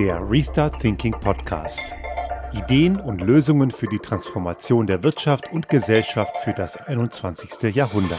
Der 0.00 0.30
Restart 0.30 0.80
Thinking 0.80 1.12
Podcast. 1.12 1.94
Ideen 2.54 2.98
und 2.98 3.20
Lösungen 3.20 3.70
für 3.70 3.86
die 3.86 3.98
Transformation 3.98 4.86
der 4.86 5.02
Wirtschaft 5.02 5.52
und 5.52 5.68
Gesellschaft 5.68 6.38
für 6.38 6.54
das 6.54 6.78
21. 6.78 7.74
Jahrhundert. 7.74 8.18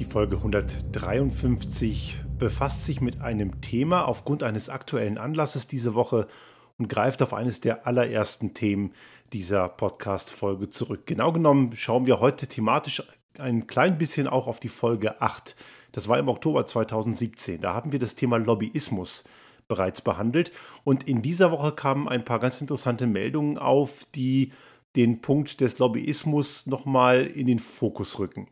Die 0.00 0.04
Folge 0.04 0.38
153 0.38 2.18
befasst 2.36 2.84
sich 2.84 3.00
mit 3.00 3.20
einem 3.20 3.60
Thema 3.60 4.08
aufgrund 4.08 4.42
eines 4.42 4.68
aktuellen 4.68 5.18
Anlasses 5.18 5.68
diese 5.68 5.94
Woche 5.94 6.26
und 6.78 6.88
greift 6.88 7.22
auf 7.22 7.32
eines 7.32 7.60
der 7.60 7.86
allerersten 7.86 8.54
Themen 8.54 8.92
dieser 9.32 9.68
Podcast-Folge 9.68 10.68
zurück. 10.68 11.06
Genau 11.06 11.30
genommen 11.30 11.76
schauen 11.76 12.06
wir 12.06 12.18
heute 12.18 12.48
thematisch 12.48 13.04
ein 13.38 13.66
klein 13.66 13.98
bisschen 13.98 14.26
auch 14.26 14.46
auf 14.46 14.60
die 14.60 14.68
Folge 14.68 15.20
8. 15.20 15.56
Das 15.92 16.08
war 16.08 16.18
im 16.18 16.28
Oktober 16.28 16.66
2017. 16.66 17.60
Da 17.60 17.74
haben 17.74 17.92
wir 17.92 17.98
das 17.98 18.14
Thema 18.14 18.38
Lobbyismus 18.38 19.24
bereits 19.68 20.02
behandelt. 20.02 20.52
Und 20.84 21.08
in 21.08 21.22
dieser 21.22 21.50
Woche 21.50 21.72
kamen 21.72 22.08
ein 22.08 22.24
paar 22.24 22.40
ganz 22.40 22.60
interessante 22.60 23.06
Meldungen 23.06 23.58
auf, 23.58 24.06
die 24.14 24.52
den 24.96 25.20
Punkt 25.20 25.60
des 25.60 25.78
Lobbyismus 25.78 26.66
nochmal 26.66 27.24
in 27.26 27.46
den 27.46 27.58
Fokus 27.58 28.18
rücken. 28.18 28.46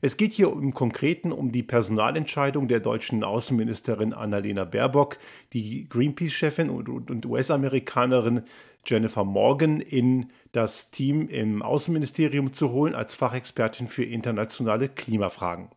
Es 0.00 0.16
geht 0.16 0.32
hier 0.32 0.52
im 0.52 0.74
Konkreten 0.74 1.32
um 1.32 1.50
die 1.50 1.64
Personalentscheidung 1.64 2.68
der 2.68 2.78
deutschen 2.78 3.24
Außenministerin 3.24 4.12
Annalena 4.12 4.64
Baerbock, 4.64 5.18
die 5.52 5.88
Greenpeace-Chefin 5.88 6.70
und 6.70 7.26
US-Amerikanerin 7.26 8.42
Jennifer 8.86 9.24
Morgan 9.24 9.80
in 9.80 10.30
das 10.52 10.90
Team 10.92 11.28
im 11.28 11.62
Außenministerium 11.62 12.52
zu 12.52 12.70
holen 12.70 12.94
als 12.94 13.16
Fachexpertin 13.16 13.88
für 13.88 14.04
internationale 14.04 14.88
Klimafragen. 14.88 15.68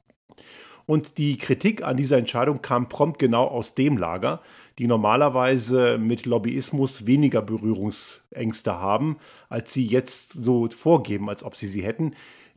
Und 0.92 1.18
die 1.18 1.38
Kritik 1.38 1.84
an 1.84 1.96
dieser 1.96 2.18
Entscheidung 2.18 2.62
kam 2.62 2.90
prompt 2.90 3.18
genau 3.18 3.46
aus 3.46 3.76
dem 3.76 3.96
Lager, 3.96 4.42
die 4.78 4.88
normalerweise 4.88 5.98
mit 5.98 6.26
Lobbyismus 6.26 7.06
weniger 7.06 7.42
Berührungsängste 7.42 8.74
haben, 8.74 9.16
als 9.48 9.72
sie 9.72 9.86
jetzt 9.86 10.34
so 10.34 10.68
vorgeben, 10.70 11.30
als 11.30 11.46
ob 11.46 11.56
sie 11.56 11.68
sie 11.68 11.82
hätten. 11.82 12.14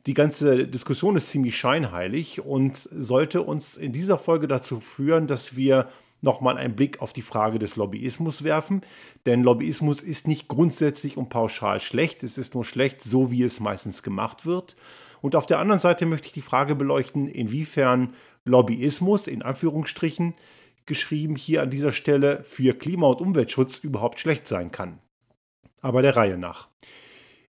Die 0.09 0.15
ganze 0.15 0.67
Diskussion 0.67 1.15
ist 1.15 1.29
ziemlich 1.29 1.57
scheinheilig 1.57 2.45
und 2.45 2.89
sollte 2.93 3.41
uns 3.41 3.77
in 3.77 3.93
dieser 3.93 4.19
Folge 4.19 4.49
dazu 4.49 4.81
führen, 4.81 5.29
dass 5.29 5.55
wir 5.55 5.87
nochmal 6.21 6.59
einen 6.59 6.75
Blick 6.75 7.01
auf 7.01 7.13
die 7.13 7.23
Frage 7.23 7.61
des 7.61 7.77
Lobbyismus 7.77 8.43
werfen. 8.43 8.81
Denn 9.27 9.45
Lobbyismus 9.45 10.03
ist 10.03 10.27
nicht 10.27 10.49
grundsätzlich 10.49 11.17
und 11.17 11.29
pauschal 11.29 11.79
schlecht. 11.79 12.25
Es 12.25 12.37
ist 12.37 12.55
nur 12.55 12.65
schlecht, 12.65 13.01
so 13.01 13.31
wie 13.31 13.45
es 13.45 13.61
meistens 13.61 14.03
gemacht 14.03 14.45
wird. 14.45 14.75
Und 15.25 15.37
auf 15.37 15.47
der 15.47 15.59
anderen 15.59 15.81
Seite 15.81 16.05
möchte 16.05 16.27
ich 16.27 16.35
die 16.35 16.43
Frage 16.43 16.75
beleuchten, 16.75 17.29
inwiefern 17.29 18.13
Lobbyismus 18.45 19.27
in 19.27 19.41
Anführungsstrichen 19.41 20.35
geschrieben 20.85 21.35
hier 21.35 21.63
an 21.63 21.71
dieser 21.71 21.93
Stelle 21.93 22.45
für 22.45 22.75
Klima- 22.75 23.07
und 23.07 23.23
Umweltschutz 23.23 23.79
überhaupt 23.79 24.21
schlecht 24.21 24.47
sein 24.47 24.71
kann. 24.71 24.99
Aber 25.81 26.03
der 26.03 26.15
Reihe 26.15 26.37
nach. 26.37 26.69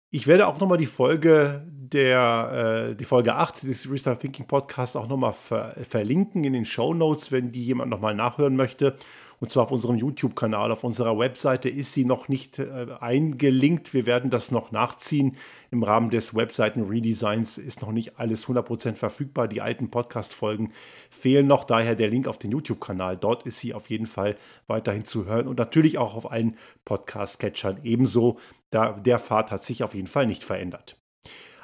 Ich 0.09 0.27
werde 0.27 0.47
auch 0.47 0.59
nochmal 0.59 0.79
die 0.79 0.85
Folge 0.85 1.65
der, 1.93 2.89
äh, 2.91 2.95
die 2.95 3.05
Folge 3.05 3.35
8 3.35 3.63
des 3.63 3.89
Restart 3.91 4.21
Thinking 4.21 4.47
Podcasts 4.47 4.95
auch 4.95 5.07
nochmal 5.07 5.33
ver 5.33 5.75
verlinken 5.83 6.43
in 6.43 6.53
den 6.53 6.65
Show 6.65 6.93
Notes, 6.93 7.31
wenn 7.31 7.51
die 7.51 7.63
jemand 7.63 7.91
nochmal 7.91 8.15
nachhören 8.15 8.55
möchte. 8.55 8.95
Und 9.41 9.49
zwar 9.49 9.63
auf 9.63 9.71
unserem 9.71 9.97
YouTube-Kanal. 9.97 10.71
Auf 10.71 10.83
unserer 10.83 11.17
Webseite 11.17 11.67
ist 11.67 11.93
sie 11.93 12.05
noch 12.05 12.29
nicht 12.29 12.59
äh, 12.59 12.87
eingelinkt. 12.99 13.91
Wir 13.91 14.05
werden 14.05 14.29
das 14.29 14.51
noch 14.51 14.71
nachziehen. 14.71 15.35
Im 15.71 15.81
Rahmen 15.81 16.11
des 16.11 16.35
Webseiten-Redesigns 16.35 17.57
ist 17.57 17.81
noch 17.81 17.91
nicht 17.91 18.19
alles 18.19 18.45
100% 18.47 18.93
verfügbar. 18.93 19.47
Die 19.47 19.61
alten 19.61 19.89
Podcast-Folgen 19.89 20.71
fehlen 21.09 21.47
noch. 21.47 21.63
Daher 21.63 21.95
der 21.95 22.09
Link 22.09 22.27
auf 22.27 22.37
den 22.37 22.51
YouTube-Kanal. 22.51 23.17
Dort 23.17 23.43
ist 23.43 23.57
sie 23.57 23.73
auf 23.73 23.89
jeden 23.89 24.05
Fall 24.05 24.35
weiterhin 24.67 25.05
zu 25.05 25.25
hören. 25.25 25.47
Und 25.47 25.57
natürlich 25.57 25.97
auch 25.97 26.15
auf 26.15 26.31
allen 26.31 26.55
Podcast-Catchern 26.85 27.79
ebenso. 27.83 28.37
Da, 28.69 28.91
der 28.91 29.17
Pfad 29.17 29.49
hat 29.49 29.65
sich 29.65 29.83
auf 29.83 29.95
jeden 29.95 30.07
Fall 30.07 30.27
nicht 30.27 30.43
verändert. 30.43 31.00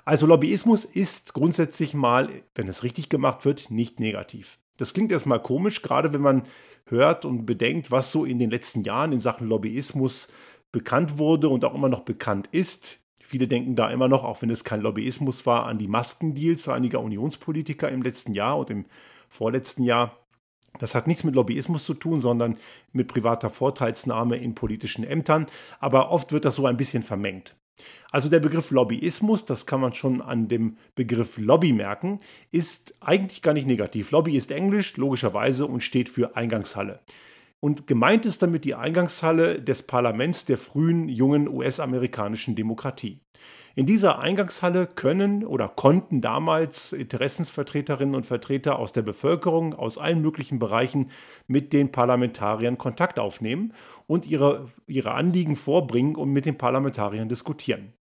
Also 0.07 0.25
Lobbyismus 0.25 0.85
ist 0.85 1.34
grundsätzlich 1.34 1.94
mal, 1.94 2.29
wenn 2.56 2.69
es 2.69 2.84
richtig 2.84 3.09
gemacht 3.09 3.44
wird, 3.44 3.72
nicht 3.72 4.00
negativ. 4.00 4.57
Das 4.78 4.94
klingt 4.94 5.12
erstmal 5.12 5.41
komisch, 5.41 5.81
gerade 5.81 6.13
wenn 6.13 6.22
man 6.22 6.44
hört 6.85 7.25
und 7.25 7.45
bedenkt, 7.45 7.91
was 7.91 8.13
so 8.13 8.23
in 8.23 8.40
den 8.40 8.50
letzten 8.50 8.84
Jahren 8.84 9.12
in 9.12 9.19
Sachen 9.19 9.50
Lobbyismus 9.50 10.29
bekannt 10.72 11.18
wurde 11.18 11.50
und 11.50 11.66
auch 11.66 11.75
immer 11.75 11.90
noch 11.90 12.06
bekannt 12.06 12.47
ist. 12.53 13.01
Viele 13.22 13.50
denken 13.50 13.75
da 13.75 13.90
immer 13.90 14.07
noch, 14.07 14.23
auch 14.23 14.41
wenn 14.41 14.50
es 14.50 14.63
kein 14.63 14.79
Lobbyismus 14.79 15.45
war, 15.45 15.66
an 15.66 15.78
die 15.78 15.90
Maskendeals 15.90 16.69
einiger 16.69 17.01
Unionspolitiker 17.01 17.89
im 17.89 18.01
letzten 18.01 18.31
Jahr 18.31 18.57
und 18.59 18.69
im 18.69 18.85
vorletzten 19.28 19.84
Jahr. 19.84 20.25
Das 20.79 20.95
hat 20.95 21.07
nichts 21.07 21.25
mit 21.25 21.35
Lobbyismus 21.35 21.84
zu 21.84 21.95
tun, 21.95 22.22
sondern 22.22 22.56
mit 22.94 23.09
privater 23.09 23.50
Vorteilsnahme 23.50 24.38
in 24.38 24.56
politischen 24.56 25.03
Ämtern. 25.03 25.47
Aber 25.81 26.12
oft 26.12 26.31
wird 26.31 26.45
das 26.45 26.56
so 26.56 26.66
ein 26.66 26.78
bisschen 26.78 27.03
vermengt. 27.03 27.57
Also 28.12 28.30
der 28.30 28.40
Begriff 28.40 28.72
Lobbyismus, 28.72 29.46
das 29.46 29.66
kann 29.66 29.82
man 29.82 29.94
schon 29.94 30.22
an 30.22 30.48
dem 30.48 30.78
Begriff 30.96 31.38
Lobby 31.38 31.74
merken, 31.74 32.20
ist 32.52 32.94
eigentlich 33.02 33.42
gar 33.42 33.54
nicht 33.54 33.68
negativ. 33.68 34.12
Lobby 34.12 34.36
ist 34.36 34.52
Englisch, 34.52 34.98
logischerweise, 34.98 35.66
und 35.66 35.82
steht 35.82 36.10
für 36.10 36.36
Eingangshalle. 36.36 37.00
Und 37.60 37.88
gemeint 37.88 38.26
ist 38.26 38.42
damit 38.42 38.66
die 38.66 38.76
Eingangshalle 38.76 39.62
des 39.62 39.84
Parlaments 39.84 40.46
der 40.46 40.58
frühen, 40.58 41.10
jungen 41.10 41.48
US-amerikanischen 41.48 42.56
Demokratie. 42.56 43.20
In 43.78 43.86
dieser 43.86 44.18
Eingangshalle 44.18 44.88
können 44.88 45.46
oder 45.46 45.68
konnten 45.70 46.20
damals 46.20 46.94
Interessensvertreterinnen 46.94 48.16
und 48.16 48.26
Vertreter 48.26 48.80
aus 48.80 48.92
der 48.92 49.04
Bevölkerung 49.04 49.76
aus 49.76 50.00
allen 50.00 50.20
möglichen 50.20 50.58
Bereichen 50.58 51.12
mit 51.46 51.74
den 51.74 51.92
Parlamentariern 51.92 52.80
Kontakt 52.80 53.20
aufnehmen 53.20 53.74
und 54.08 54.26
ihre, 54.26 54.66
ihre 54.88 55.12
Anliegen 55.12 55.56
vorbringen 55.56 56.16
und 56.16 56.34
mit 56.34 56.48
den 56.48 56.58
Parlamentariern 56.58 57.30
diskutieren. 57.30 57.94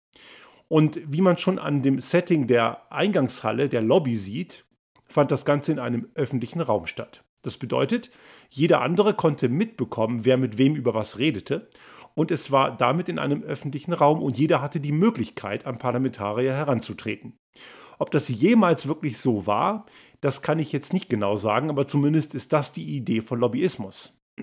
Und 0.70 1.02
wie 1.12 1.20
man 1.20 1.38
schon 1.38 1.60
an 1.60 1.82
dem 1.82 2.00
Setting 2.00 2.48
der 2.48 2.90
Eingangshalle, 2.90 3.68
der 3.68 3.82
Lobby 3.82 4.16
sieht, 4.16 4.64
fand 5.10 5.30
das 5.30 5.44
Ganze 5.44 5.74
in 5.74 5.80
einem 5.80 6.08
öffentlichen 6.16 6.62
Raum 6.62 6.86
statt. 6.86 7.26
Das 7.42 7.58
bedeutet, 7.58 8.12
jeder 8.50 8.82
andere 8.82 9.14
konnte 9.14 9.50
mitbekommen, 9.50 10.24
wer 10.24 10.38
mit 10.38 10.58
wem 10.58 10.74
über 10.74 10.94
was 10.94 11.20
redete 11.20 11.68
und 12.16 12.32
es 12.32 12.52
war 12.52 12.76
damit 12.76 13.10
in 13.10 13.20
einem 13.20 13.44
öffentlichen 13.44 13.94
Raum 13.94 14.22
und 14.24 14.38
jeder 14.38 14.62
hatte 14.62 14.80
die 14.80 14.92
Möglichkeit, 14.92 15.66
an 15.66 15.78
Parlamentarier 15.78 16.54
heranzutreten. 16.54 17.38
Ob 18.00 18.12
das 18.12 18.28
jemals 18.30 18.88
wirklich 18.88 19.18
so 19.18 19.46
war, 19.46 19.86
das 20.22 20.42
kann 20.42 20.60
ich 20.60 20.72
jetzt 20.72 20.94
nicht 20.94 21.10
genau 21.10 21.36
sagen, 21.36 21.70
aber 21.70 21.88
zumindest 21.88 22.34
ist 22.34 22.52
das 22.52 22.74
die 22.74 22.96
Idee 22.96 23.22
von 23.22 23.40
Lobbyismus. 23.40 24.20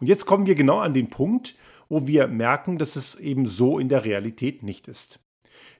Und 0.00 0.06
jetzt 0.06 0.24
kommen 0.24 0.46
wir 0.46 0.54
genau 0.54 0.78
an 0.78 0.94
den 0.94 1.10
Punkt, 1.10 1.56
wo 1.90 2.06
wir 2.06 2.26
merken, 2.26 2.78
dass 2.78 2.96
es 2.96 3.16
eben 3.16 3.46
so 3.46 3.78
in 3.78 3.90
der 3.90 4.04
Realität 4.04 4.62
nicht 4.62 4.88
ist. 4.88 5.20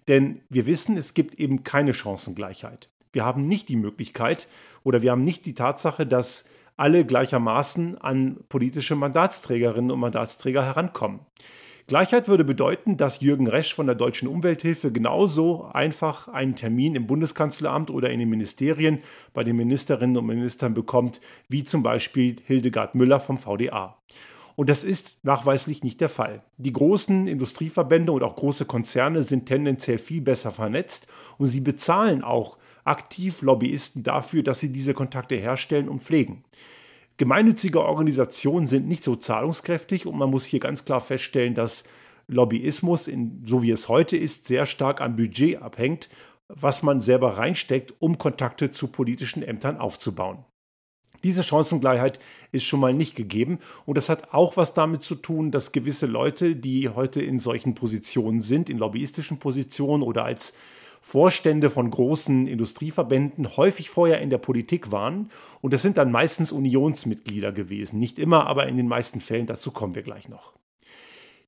Denn 0.08 0.42
wir 0.50 0.66
wissen, 0.66 0.98
es 0.98 1.14
gibt 1.14 1.36
eben 1.36 1.64
keine 1.64 1.94
Chancengleichheit. 1.94 2.90
Wir 3.12 3.24
haben 3.24 3.48
nicht 3.48 3.68
die 3.70 3.76
Möglichkeit 3.76 4.46
oder 4.84 5.00
wir 5.00 5.12
haben 5.12 5.24
nicht 5.24 5.46
die 5.46 5.54
Tatsache, 5.54 6.06
dass 6.06 6.44
alle 6.80 7.04
gleichermaßen 7.04 7.98
an 7.98 8.38
politische 8.48 8.96
Mandatsträgerinnen 8.96 9.90
und 9.90 10.00
Mandatsträger 10.00 10.64
herankommen. 10.64 11.20
Gleichheit 11.86 12.26
würde 12.26 12.44
bedeuten, 12.44 12.96
dass 12.96 13.20
Jürgen 13.20 13.48
Resch 13.48 13.74
von 13.74 13.84
der 13.84 13.96
Deutschen 13.96 14.28
Umwelthilfe 14.28 14.90
genauso 14.90 15.64
einfach 15.72 16.28
einen 16.28 16.56
Termin 16.56 16.94
im 16.94 17.06
Bundeskanzleramt 17.06 17.90
oder 17.90 18.10
in 18.10 18.20
den 18.20 18.30
Ministerien 18.30 19.00
bei 19.34 19.44
den 19.44 19.56
Ministerinnen 19.56 20.16
und 20.16 20.24
Ministern 20.24 20.72
bekommt, 20.72 21.20
wie 21.48 21.64
zum 21.64 21.82
Beispiel 21.82 22.36
Hildegard 22.46 22.94
Müller 22.94 23.20
vom 23.20 23.36
VDA. 23.36 23.98
Und 24.56 24.70
das 24.70 24.84
ist 24.84 25.18
nachweislich 25.22 25.82
nicht 25.82 26.00
der 26.00 26.08
Fall. 26.08 26.42
Die 26.58 26.72
großen 26.72 27.26
Industrieverbände 27.26 28.12
und 28.12 28.22
auch 28.22 28.36
große 28.36 28.66
Konzerne 28.66 29.22
sind 29.22 29.46
tendenziell 29.46 29.98
viel 29.98 30.20
besser 30.20 30.50
vernetzt 30.50 31.08
und 31.38 31.46
sie 31.46 31.60
bezahlen 31.60 32.22
auch 32.22 32.58
aktiv 32.84 33.42
Lobbyisten 33.42 34.02
dafür, 34.02 34.42
dass 34.42 34.60
sie 34.60 34.72
diese 34.72 34.94
Kontakte 34.94 35.36
herstellen 35.36 35.88
und 35.88 36.00
pflegen. 36.00 36.44
Gemeinnützige 37.16 37.82
Organisationen 37.82 38.66
sind 38.66 38.88
nicht 38.88 39.04
so 39.04 39.14
zahlungskräftig 39.14 40.06
und 40.06 40.16
man 40.16 40.30
muss 40.30 40.46
hier 40.46 40.60
ganz 40.60 40.84
klar 40.84 41.00
feststellen, 41.00 41.54
dass 41.54 41.84
Lobbyismus, 42.28 43.08
in, 43.08 43.42
so 43.44 43.62
wie 43.62 43.72
es 43.72 43.88
heute 43.88 44.16
ist, 44.16 44.46
sehr 44.46 44.64
stark 44.64 45.00
am 45.00 45.16
Budget 45.16 45.60
abhängt, 45.60 46.08
was 46.48 46.82
man 46.82 47.00
selber 47.00 47.36
reinsteckt, 47.36 47.94
um 47.98 48.18
Kontakte 48.18 48.70
zu 48.70 48.88
politischen 48.88 49.42
Ämtern 49.42 49.78
aufzubauen. 49.78 50.44
Diese 51.22 51.42
Chancengleichheit 51.42 52.18
ist 52.50 52.64
schon 52.64 52.80
mal 52.80 52.94
nicht 52.94 53.14
gegeben 53.14 53.58
und 53.84 53.98
das 53.98 54.08
hat 54.08 54.32
auch 54.32 54.56
was 54.56 54.72
damit 54.72 55.02
zu 55.02 55.14
tun, 55.14 55.50
dass 55.50 55.72
gewisse 55.72 56.06
Leute, 56.06 56.56
die 56.56 56.88
heute 56.88 57.20
in 57.20 57.38
solchen 57.38 57.74
Positionen 57.74 58.40
sind, 58.40 58.70
in 58.70 58.78
lobbyistischen 58.78 59.38
Positionen 59.38 60.02
oder 60.02 60.24
als 60.24 60.54
Vorstände 61.00 61.70
von 61.70 61.90
großen 61.90 62.46
Industrieverbänden 62.46 63.56
häufig 63.56 63.90
vorher 63.90 64.20
in 64.20 64.30
der 64.30 64.38
Politik 64.38 64.92
waren 64.92 65.30
und 65.60 65.72
das 65.72 65.82
sind 65.82 65.96
dann 65.96 66.12
meistens 66.12 66.52
Unionsmitglieder 66.52 67.52
gewesen. 67.52 67.98
Nicht 67.98 68.18
immer, 68.18 68.46
aber 68.46 68.66
in 68.66 68.76
den 68.76 68.88
meisten 68.88 69.20
Fällen, 69.20 69.46
dazu 69.46 69.70
kommen 69.70 69.94
wir 69.94 70.02
gleich 70.02 70.28
noch. 70.28 70.52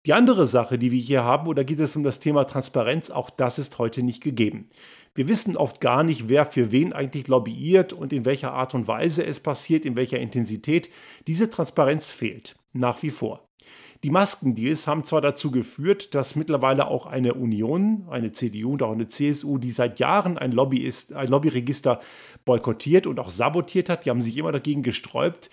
Die 0.05 0.15
andere 0.15 0.47
Sache, 0.47 0.79
die 0.79 0.91
wir 0.91 0.99
hier 0.99 1.23
haben, 1.23 1.47
oder 1.47 1.63
geht 1.63 1.79
es 1.79 1.95
um 1.95 2.03
das 2.03 2.19
Thema 2.19 2.45
Transparenz, 2.45 3.11
auch 3.11 3.31
das 3.31 3.61
ist 3.61 3.79
heute 3.79 4.03
nicht 4.03 4.21
gegeben. 4.21 4.67
Wir 5.15 5.29
wissen 5.29 5.57
oft 5.57 5.81
gar 5.81 6.03
nicht, 6.03 6.29
wer 6.29 6.45
für 6.45 6.73
wen 6.73 6.93
eigentlich 6.93 7.29
lobbyiert 7.29 7.93
und 7.93 8.13
in 8.13 8.25
welcher 8.25 8.53
Art 8.53 8.75
und 8.75 8.89
Weise 8.89 9.25
es 9.25 9.39
passiert, 9.39 9.85
in 9.85 9.95
welcher 9.95 10.19
Intensität. 10.19 10.91
Diese 11.29 11.51
Transparenz 11.51 12.11
fehlt 12.11 12.57
nach 12.73 13.01
wie 13.05 13.11
vor. 13.11 13.47
Die 14.05 14.11
Maskendeals 14.11 14.89
haben 14.89 15.05
zwar 15.05 15.21
dazu 15.21 15.53
geführt, 15.53 16.15
dass 16.17 16.35
mittlerweile 16.35 16.89
auch 16.89 17.07
eine 17.07 17.35
Union, 17.35 18.07
eine 18.11 18.33
CDU 18.33 18.73
und 18.73 18.83
auch 18.83 18.91
eine 18.91 19.07
CSU, 19.07 19.59
die 19.59 19.71
seit 19.71 20.01
Jahren 20.01 20.39
ein, 20.39 20.51
Lobbyist, 20.51 21.13
ein 21.13 21.29
Lobbyregister 21.29 22.01
boykottiert 22.45 23.07
und 23.07 23.21
auch 23.21 23.31
sabotiert 23.31 23.89
hat, 23.89 24.05
die 24.05 24.11
haben 24.11 24.21
sich 24.21 24.37
immer 24.37 24.51
dagegen 24.51 24.83
gesträubt, 24.83 25.51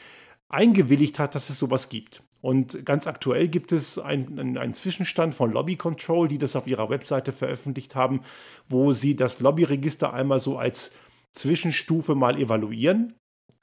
eingewilligt 0.48 1.20
hat, 1.20 1.36
dass 1.36 1.52
es 1.52 1.60
sowas 1.60 1.90
gibt. 1.90 2.24
Und 2.42 2.86
ganz 2.86 3.06
aktuell 3.06 3.50
gibt 3.50 3.72
es 3.72 4.00
einen, 4.00 4.58
einen 4.58 4.74
Zwischenstand 4.74 5.36
von 5.36 5.52
Lobby 5.52 5.76
Control, 5.76 6.28
die 6.28 6.40
das 6.40 6.56
auf 6.56 6.66
ihrer 6.66 6.90
Webseite 6.90 7.32
veröffentlicht 7.32 7.96
haben, 7.96 8.22
wo 8.68 8.94
sie 8.94 9.16
das 9.16 9.42
Lobbyregister 9.42 10.12
einmal 10.12 10.40
so 10.40 10.58
als 10.58 10.92
Zwischenstufe 11.34 12.16
mal 12.16 12.40
evaluieren. 12.40 13.14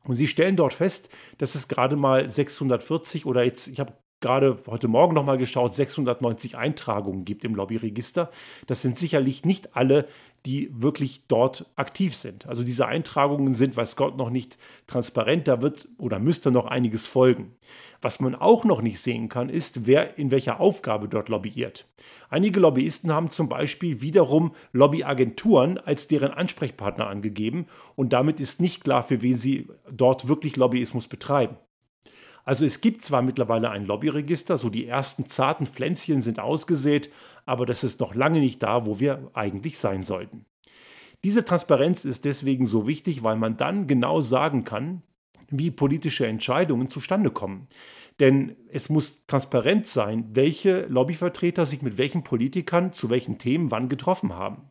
Und 0.04 0.14
sie 0.14 0.28
stellen 0.28 0.54
dort 0.54 0.74
fest, 0.74 1.10
dass 1.38 1.56
es 1.56 1.66
gerade 1.66 1.96
mal 1.96 2.28
640 2.28 3.26
oder 3.26 3.42
jetzt, 3.42 3.66
ich 3.66 3.80
habe 3.80 3.92
gerade 4.20 4.58
heute 4.66 4.88
Morgen 4.88 5.14
nochmal 5.14 5.38
geschaut, 5.38 5.74
690 5.74 6.56
Eintragungen 6.56 7.24
gibt 7.24 7.44
im 7.44 7.54
Lobbyregister. 7.54 8.30
Das 8.66 8.82
sind 8.82 8.98
sicherlich 8.98 9.44
nicht 9.44 9.76
alle, 9.76 10.06
die 10.46 10.70
wirklich 10.72 11.26
dort 11.26 11.66
aktiv 11.76 12.14
sind. 12.14 12.46
Also 12.46 12.62
diese 12.62 12.86
Eintragungen 12.86 13.54
sind, 13.54 13.76
weiß 13.76 13.96
Gott, 13.96 14.16
noch 14.16 14.30
nicht 14.30 14.58
transparent. 14.86 15.48
Da 15.48 15.60
wird 15.60 15.88
oder 15.98 16.18
müsste 16.18 16.50
noch 16.50 16.66
einiges 16.66 17.06
folgen. 17.06 17.56
Was 18.00 18.20
man 18.20 18.34
auch 18.34 18.64
noch 18.64 18.80
nicht 18.80 19.00
sehen 19.00 19.28
kann, 19.28 19.48
ist, 19.48 19.86
wer 19.86 20.18
in 20.18 20.30
welcher 20.30 20.60
Aufgabe 20.60 21.08
dort 21.08 21.28
lobbyiert. 21.28 21.86
Einige 22.30 22.60
Lobbyisten 22.60 23.12
haben 23.12 23.30
zum 23.30 23.48
Beispiel 23.48 24.00
wiederum 24.00 24.52
Lobbyagenturen 24.72 25.78
als 25.78 26.08
deren 26.08 26.30
Ansprechpartner 26.30 27.08
angegeben 27.08 27.66
und 27.96 28.12
damit 28.12 28.40
ist 28.40 28.60
nicht 28.60 28.84
klar, 28.84 29.02
für 29.02 29.22
wen 29.22 29.36
sie 29.36 29.68
dort 29.90 30.28
wirklich 30.28 30.56
Lobbyismus 30.56 31.08
betreiben. 31.08 31.56
Also 32.46 32.64
es 32.64 32.80
gibt 32.80 33.02
zwar 33.02 33.22
mittlerweile 33.22 33.70
ein 33.70 33.84
Lobbyregister, 33.86 34.56
so 34.56 34.70
die 34.70 34.86
ersten 34.86 35.26
zarten 35.26 35.66
Pflänzchen 35.66 36.22
sind 36.22 36.38
ausgesät, 36.38 37.10
aber 37.44 37.66
das 37.66 37.82
ist 37.82 37.98
noch 37.98 38.14
lange 38.14 38.38
nicht 38.38 38.62
da, 38.62 38.86
wo 38.86 39.00
wir 39.00 39.30
eigentlich 39.34 39.78
sein 39.78 40.04
sollten. 40.04 40.46
Diese 41.24 41.44
Transparenz 41.44 42.04
ist 42.04 42.24
deswegen 42.24 42.64
so 42.64 42.86
wichtig, 42.86 43.24
weil 43.24 43.34
man 43.34 43.56
dann 43.56 43.88
genau 43.88 44.20
sagen 44.20 44.62
kann, 44.62 45.02
wie 45.48 45.72
politische 45.72 46.26
Entscheidungen 46.26 46.88
zustande 46.88 47.30
kommen. 47.30 47.66
Denn 48.20 48.54
es 48.68 48.90
muss 48.90 49.26
transparent 49.26 49.88
sein, 49.88 50.28
welche 50.32 50.86
Lobbyvertreter 50.86 51.66
sich 51.66 51.82
mit 51.82 51.98
welchen 51.98 52.22
Politikern 52.22 52.92
zu 52.92 53.10
welchen 53.10 53.38
Themen 53.38 53.72
wann 53.72 53.88
getroffen 53.88 54.34
haben. 54.34 54.70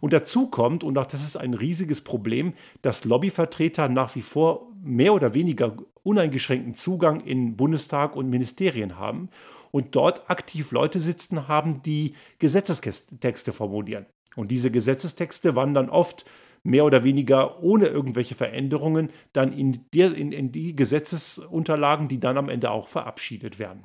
Und 0.00 0.12
dazu 0.12 0.48
kommt, 0.48 0.84
und 0.84 0.98
auch 0.98 1.06
das 1.06 1.22
ist 1.22 1.36
ein 1.36 1.54
riesiges 1.54 2.02
Problem, 2.02 2.52
dass 2.82 3.04
Lobbyvertreter 3.04 3.88
nach 3.88 4.14
wie 4.14 4.22
vor 4.22 4.70
mehr 4.82 5.14
oder 5.14 5.32
weniger 5.34 5.76
uneingeschränkten 6.08 6.74
Zugang 6.74 7.20
in 7.20 7.56
Bundestag 7.56 8.16
und 8.16 8.30
Ministerien 8.30 8.98
haben 8.98 9.28
und 9.70 9.94
dort 9.94 10.30
aktiv 10.30 10.72
Leute 10.72 11.00
sitzen 11.00 11.48
haben, 11.48 11.82
die 11.82 12.14
Gesetzestexte 12.38 13.52
formulieren. 13.52 14.06
Und 14.34 14.50
diese 14.50 14.70
Gesetzestexte 14.70 15.54
wandern 15.54 15.90
oft 15.90 16.24
mehr 16.62 16.84
oder 16.84 17.04
weniger 17.04 17.62
ohne 17.62 17.86
irgendwelche 17.86 18.34
Veränderungen 18.34 19.10
dann 19.32 19.52
in, 19.52 19.84
der, 19.94 20.14
in, 20.14 20.32
in 20.32 20.50
die 20.50 20.74
Gesetzesunterlagen, 20.74 22.08
die 22.08 22.20
dann 22.20 22.38
am 22.38 22.48
Ende 22.48 22.70
auch 22.70 22.88
verabschiedet 22.88 23.58
werden. 23.58 23.84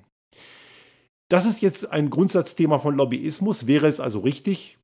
Das 1.29 1.45
ist 1.45 1.61
jetzt 1.61 1.91
ein 1.91 2.09
Grundsatzthema 2.09 2.77
von 2.77 2.95
Lobbyismus. 2.95 3.67
Wäre 3.67 3.87
es 3.87 3.99
also 3.99 4.19
richtig, 4.19 4.77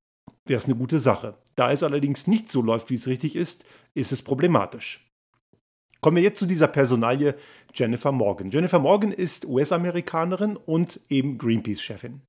wäre 0.46 0.58
es 0.58 0.66
eine 0.66 0.76
gute 0.76 1.00
Sache. 1.00 1.38
Da 1.56 1.72
es 1.72 1.84
allerdings 1.84 2.28
nicht 2.28 2.52
so 2.52 2.62
läuft, 2.62 2.90
wie 2.90 2.96
es 2.96 3.08
richtig 3.08 3.36
ist, 3.36 3.66
ist 3.94 4.12
es 4.12 4.22
problematisch. 4.22 5.09
Kommen 6.02 6.16
wir 6.16 6.24
jetzt 6.24 6.40
zu 6.40 6.46
dieser 6.46 6.70
Personalie 6.70 7.36
Jennifer 7.74 8.14
Morgan. 8.14 8.52
Jennifer 8.52 8.80
Morgan 8.80 9.12
ist 9.12 9.46
US-Amerikanerin 9.46 10.56
und 10.56 11.02
eben 11.10 11.38
Greenpeace-Chefin. 11.38 12.22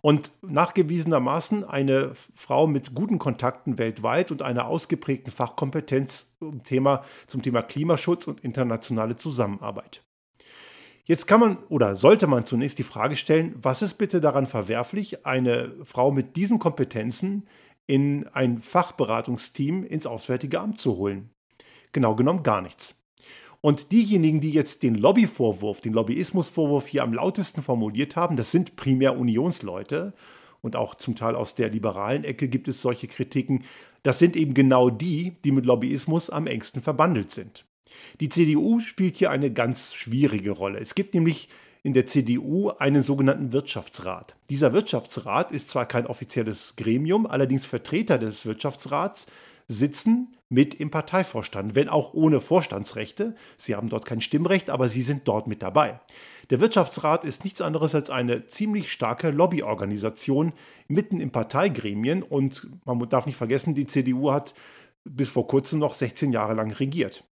Und 0.00 0.30
nachgewiesenermaßen 0.42 1.64
eine 1.64 2.12
Frau 2.14 2.68
mit 2.68 2.94
guten 2.94 3.18
Kontakten 3.18 3.76
weltweit 3.76 4.30
und 4.30 4.42
einer 4.42 4.68
ausgeprägten 4.68 5.32
Fachkompetenz 5.32 6.36
zum 6.38 6.62
Thema, 6.62 7.02
zum 7.26 7.42
Thema 7.42 7.62
Klimaschutz 7.62 8.28
und 8.28 8.44
internationale 8.44 9.16
Zusammenarbeit. 9.16 10.04
Jetzt 11.04 11.26
kann 11.26 11.40
man 11.40 11.56
oder 11.68 11.96
sollte 11.96 12.28
man 12.28 12.46
zunächst 12.46 12.78
die 12.78 12.84
Frage 12.84 13.16
stellen, 13.16 13.56
was 13.60 13.82
ist 13.82 13.94
bitte 13.94 14.20
daran 14.20 14.46
verwerflich, 14.46 15.26
eine 15.26 15.74
Frau 15.84 16.12
mit 16.12 16.36
diesen 16.36 16.60
Kompetenzen 16.60 17.48
in 17.88 18.28
ein 18.28 18.60
Fachberatungsteam 18.60 19.82
ins 19.82 20.06
Auswärtige 20.06 20.60
Amt 20.60 20.78
zu 20.78 20.96
holen? 20.96 21.30
Genau 21.90 22.14
genommen 22.14 22.44
gar 22.44 22.62
nichts. 22.62 22.98
Und 23.60 23.90
diejenigen, 23.90 24.40
die 24.40 24.50
jetzt 24.50 24.82
den 24.82 24.94
Lobbyvorwurf, 24.94 25.80
den 25.80 25.92
Lobbyismusvorwurf 25.92 26.86
hier 26.86 27.02
am 27.02 27.12
lautesten 27.12 27.60
formuliert 27.60 28.14
haben, 28.14 28.36
das 28.36 28.52
sind 28.52 28.76
primär 28.76 29.18
Unionsleute. 29.18 30.12
Und 30.60 30.76
auch 30.76 30.94
zum 30.94 31.14
Teil 31.14 31.36
aus 31.36 31.54
der 31.54 31.70
liberalen 31.70 32.24
Ecke 32.24 32.48
gibt 32.48 32.68
es 32.68 32.82
solche 32.82 33.06
Kritiken. 33.06 33.64
Das 34.02 34.18
sind 34.18 34.36
eben 34.36 34.54
genau 34.54 34.90
die, 34.90 35.34
die 35.44 35.52
mit 35.52 35.66
Lobbyismus 35.66 36.30
am 36.30 36.46
engsten 36.46 36.82
verbandelt 36.82 37.30
sind. 37.30 37.64
Die 38.20 38.28
CDU 38.28 38.80
spielt 38.80 39.16
hier 39.16 39.30
eine 39.30 39.52
ganz 39.52 39.94
schwierige 39.94 40.50
Rolle. 40.50 40.78
Es 40.78 40.94
gibt 40.94 41.14
nämlich 41.14 41.48
in 41.82 41.94
der 41.94 42.06
CDU 42.06 42.70
einen 42.70 43.02
sogenannten 43.02 43.52
Wirtschaftsrat. 43.52 44.36
Dieser 44.50 44.72
Wirtschaftsrat 44.72 45.52
ist 45.52 45.70
zwar 45.70 45.86
kein 45.86 46.06
offizielles 46.06 46.74
Gremium, 46.76 47.26
allerdings 47.26 47.66
Vertreter 47.66 48.18
des 48.18 48.46
Wirtschaftsrats 48.46 49.26
sitzen 49.68 50.36
mit 50.48 50.74
im 50.74 50.90
Parteivorstand, 50.90 51.74
wenn 51.74 51.88
auch 51.88 52.14
ohne 52.14 52.40
Vorstandsrechte. 52.40 53.34
Sie 53.56 53.74
haben 53.74 53.88
dort 53.88 54.06
kein 54.06 54.20
Stimmrecht, 54.20 54.70
aber 54.70 54.88
sie 54.88 55.02
sind 55.02 55.28
dort 55.28 55.46
mit 55.46 55.62
dabei. 55.62 56.00
Der 56.50 56.60
Wirtschaftsrat 56.60 57.24
ist 57.24 57.44
nichts 57.44 57.60
anderes 57.60 57.94
als 57.94 58.08
eine 58.08 58.46
ziemlich 58.46 58.90
starke 58.90 59.30
Lobbyorganisation 59.30 60.52
mitten 60.86 61.20
im 61.20 61.30
Parteigremien 61.30 62.22
und 62.22 62.68
man 62.84 63.08
darf 63.08 63.26
nicht 63.26 63.36
vergessen, 63.36 63.74
die 63.74 63.86
CDU 63.86 64.32
hat 64.32 64.54
bis 65.04 65.28
vor 65.28 65.46
kurzem 65.46 65.78
noch 65.78 65.94
16 65.94 66.32
Jahre 66.32 66.54
lang 66.54 66.70
regiert. 66.72 67.24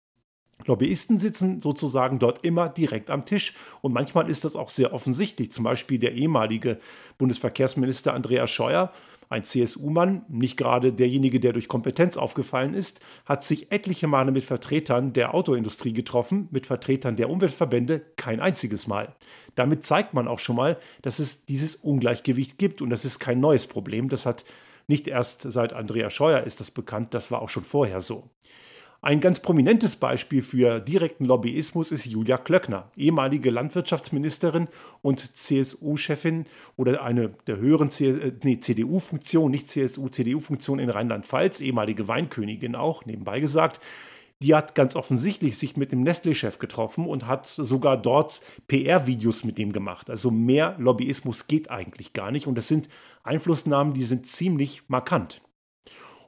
Lobbyisten 0.65 1.19
sitzen 1.19 1.59
sozusagen 1.59 2.17
dort 2.17 2.45
immer 2.45 2.69
direkt 2.69 3.09
am 3.09 3.25
Tisch 3.25 3.53
und 3.81 3.93
manchmal 3.93 4.29
ist 4.29 4.45
das 4.45 4.55
auch 4.55 4.69
sehr 4.69 4.93
offensichtlich. 4.93 5.51
Zum 5.51 5.65
Beispiel 5.65 5.99
der 5.99 6.13
ehemalige 6.13 6.79
Bundesverkehrsminister 7.17 8.13
Andreas 8.13 8.49
Scheuer 8.51 8.91
ein 9.29 9.43
CSU-Mann, 9.43 10.25
nicht 10.27 10.57
gerade 10.57 10.93
derjenige, 10.93 11.39
der 11.39 11.53
durch 11.53 11.67
Kompetenz 11.67 12.17
aufgefallen 12.17 12.73
ist, 12.73 13.01
hat 13.25 13.43
sich 13.43 13.71
etliche 13.71 14.07
Male 14.07 14.31
mit 14.31 14.45
Vertretern 14.45 15.13
der 15.13 15.33
Autoindustrie 15.33 15.93
getroffen, 15.93 16.47
mit 16.51 16.67
Vertretern 16.67 17.15
der 17.15 17.29
Umweltverbände 17.29 18.01
kein 18.15 18.39
einziges 18.39 18.87
Mal. 18.87 19.15
Damit 19.55 19.85
zeigt 19.85 20.13
man 20.13 20.27
auch 20.27 20.39
schon 20.39 20.55
mal, 20.55 20.77
dass 21.01 21.19
es 21.19 21.45
dieses 21.45 21.75
Ungleichgewicht 21.75 22.57
gibt 22.57 22.81
und 22.81 22.89
das 22.89 23.05
ist 23.05 23.19
kein 23.19 23.39
neues 23.39 23.67
Problem. 23.67 24.09
Das 24.09 24.25
hat 24.25 24.45
nicht 24.87 25.07
erst 25.07 25.41
seit 25.41 25.73
Andrea 25.73 26.09
Scheuer 26.09 26.43
ist 26.43 26.59
das 26.59 26.71
bekannt, 26.71 27.13
das 27.13 27.31
war 27.31 27.41
auch 27.41 27.49
schon 27.49 27.63
vorher 27.63 28.01
so. 28.01 28.29
Ein 29.05 29.19
ganz 29.19 29.39
prominentes 29.39 29.97
Beispiel 29.97 30.41
für 30.41 30.79
direkten 30.79 31.25
Lobbyismus 31.25 31.91
ist 31.91 32.07
Julia 32.07 32.39
Klöckner, 32.39 32.89
ehemalige 32.97 33.51
Landwirtschaftsministerin 33.51 34.67
und 35.03 35.37
CSU-Chefin 35.37 36.45
oder 36.75 37.03
eine 37.03 37.29
der 37.45 37.57
höheren 37.57 37.91
äh, 37.99 38.31
nee, 38.41 38.59
CDU-Funktion, 38.59 39.51
nicht 39.51 39.69
CSU, 39.69 40.09
CDU-Funktion 40.09 40.79
in 40.79 40.89
Rheinland-Pfalz, 40.89 41.61
ehemalige 41.61 42.07
Weinkönigin 42.07 42.73
auch, 42.73 43.05
nebenbei 43.05 43.39
gesagt. 43.39 43.79
Die 44.41 44.55
hat 44.55 44.73
ganz 44.73 44.95
offensichtlich 44.95 45.59
sich 45.59 45.77
mit 45.77 45.91
dem 45.91 46.03
Nestlé-Chef 46.03 46.57
getroffen 46.57 47.05
und 47.05 47.27
hat 47.27 47.45
sogar 47.45 47.97
dort 47.97 48.41
PR-Videos 48.67 49.43
mit 49.43 49.59
dem 49.59 49.71
gemacht. 49.71 50.09
Also 50.09 50.31
mehr 50.31 50.77
Lobbyismus 50.79 51.45
geht 51.45 51.69
eigentlich 51.69 52.13
gar 52.13 52.31
nicht. 52.31 52.47
Und 52.47 52.57
das 52.57 52.67
sind 52.67 52.89
Einflussnahmen, 53.21 53.93
die 53.93 54.03
sind 54.03 54.25
ziemlich 54.25 54.89
markant. 54.89 55.43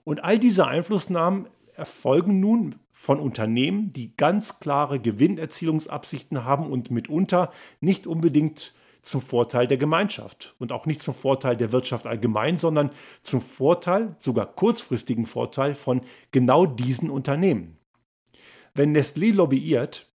Und 0.03 0.23
all 0.23 0.37
diese 0.37 0.67
Einflussnahmen 0.67 1.47
erfolgen 1.77 2.39
nun 2.39 2.75
von 2.91 3.19
Unternehmen, 3.19 3.93
die 3.93 4.15
ganz 4.17 4.59
klare 4.59 4.99
Gewinnerzielungsabsichten 4.99 6.43
haben 6.45 6.65
und 6.67 6.91
mitunter 6.91 7.51
nicht 7.79 8.07
unbedingt 8.07 8.73
zum 9.03 9.21
Vorteil 9.21 9.67
der 9.67 9.77
Gemeinschaft 9.77 10.55
und 10.59 10.71
auch 10.71 10.85
nicht 10.85 11.01
zum 11.01 11.13
Vorteil 11.13 11.55
der 11.55 11.71
Wirtschaft 11.71 12.07
allgemein, 12.07 12.57
sondern 12.57 12.91
zum 13.23 13.41
Vorteil, 13.41 14.15
sogar 14.17 14.47
kurzfristigen 14.47 15.25
Vorteil 15.25 15.75
von 15.75 16.01
genau 16.31 16.65
diesen 16.65 17.09
Unternehmen. 17.09 17.77
Wenn 18.73 18.95
Nestlé 18.95 19.33
lobbyiert, 19.33 20.11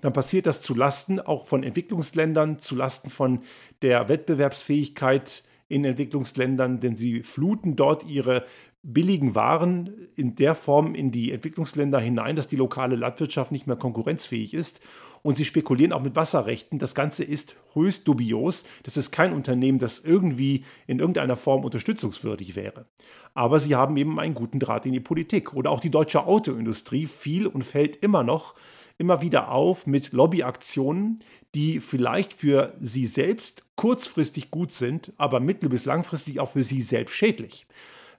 dann 0.00 0.12
passiert 0.12 0.46
das 0.46 0.60
zu 0.60 0.74
Lasten 0.74 1.20
auch 1.20 1.46
von 1.46 1.62
Entwicklungsländern, 1.62 2.58
zu 2.58 2.76
Lasten 2.76 3.08
von 3.08 3.40
der 3.82 4.08
Wettbewerbsfähigkeit 4.08 5.44
in 5.68 5.84
Entwicklungsländern, 5.84 6.80
denn 6.80 6.96
sie 6.96 7.22
fluten 7.22 7.76
dort 7.76 8.04
ihre 8.04 8.44
billigen 8.88 9.34
Waren 9.34 9.90
in 10.14 10.36
der 10.36 10.54
Form 10.54 10.94
in 10.94 11.10
die 11.10 11.32
Entwicklungsländer 11.32 11.98
hinein, 11.98 12.36
dass 12.36 12.46
die 12.46 12.56
lokale 12.56 12.94
Landwirtschaft 12.94 13.50
nicht 13.50 13.66
mehr 13.66 13.76
konkurrenzfähig 13.76 14.54
ist. 14.54 14.80
Und 15.22 15.36
sie 15.36 15.44
spekulieren 15.44 15.92
auch 15.92 16.02
mit 16.02 16.14
Wasserrechten. 16.14 16.78
Das 16.78 16.94
Ganze 16.94 17.24
ist 17.24 17.56
höchst 17.72 18.06
dubios. 18.06 18.64
Das 18.84 18.96
ist 18.96 19.10
kein 19.10 19.32
Unternehmen, 19.32 19.80
das 19.80 19.98
irgendwie 19.98 20.64
in 20.86 21.00
irgendeiner 21.00 21.34
Form 21.34 21.64
unterstützungswürdig 21.64 22.54
wäre. 22.54 22.86
Aber 23.34 23.58
sie 23.58 23.74
haben 23.74 23.96
eben 23.96 24.20
einen 24.20 24.34
guten 24.34 24.60
Draht 24.60 24.86
in 24.86 24.92
die 24.92 25.00
Politik. 25.00 25.52
Oder 25.52 25.70
auch 25.70 25.80
die 25.80 25.90
deutsche 25.90 26.24
Autoindustrie 26.24 27.06
fiel 27.06 27.48
und 27.48 27.64
fällt 27.64 27.96
immer 27.96 28.22
noch 28.22 28.54
immer 28.98 29.20
wieder 29.20 29.50
auf 29.50 29.86
mit 29.86 30.12
Lobbyaktionen, 30.12 31.18
die 31.54 31.80
vielleicht 31.80 32.32
für 32.32 32.74
sie 32.80 33.06
selbst 33.06 33.64
kurzfristig 33.76 34.50
gut 34.50 34.72
sind, 34.72 35.12
aber 35.18 35.40
mittel- 35.40 35.68
bis 35.68 35.84
langfristig 35.84 36.40
auch 36.40 36.48
für 36.48 36.62
sie 36.62 36.82
selbst 36.82 37.14
schädlich. 37.14 37.66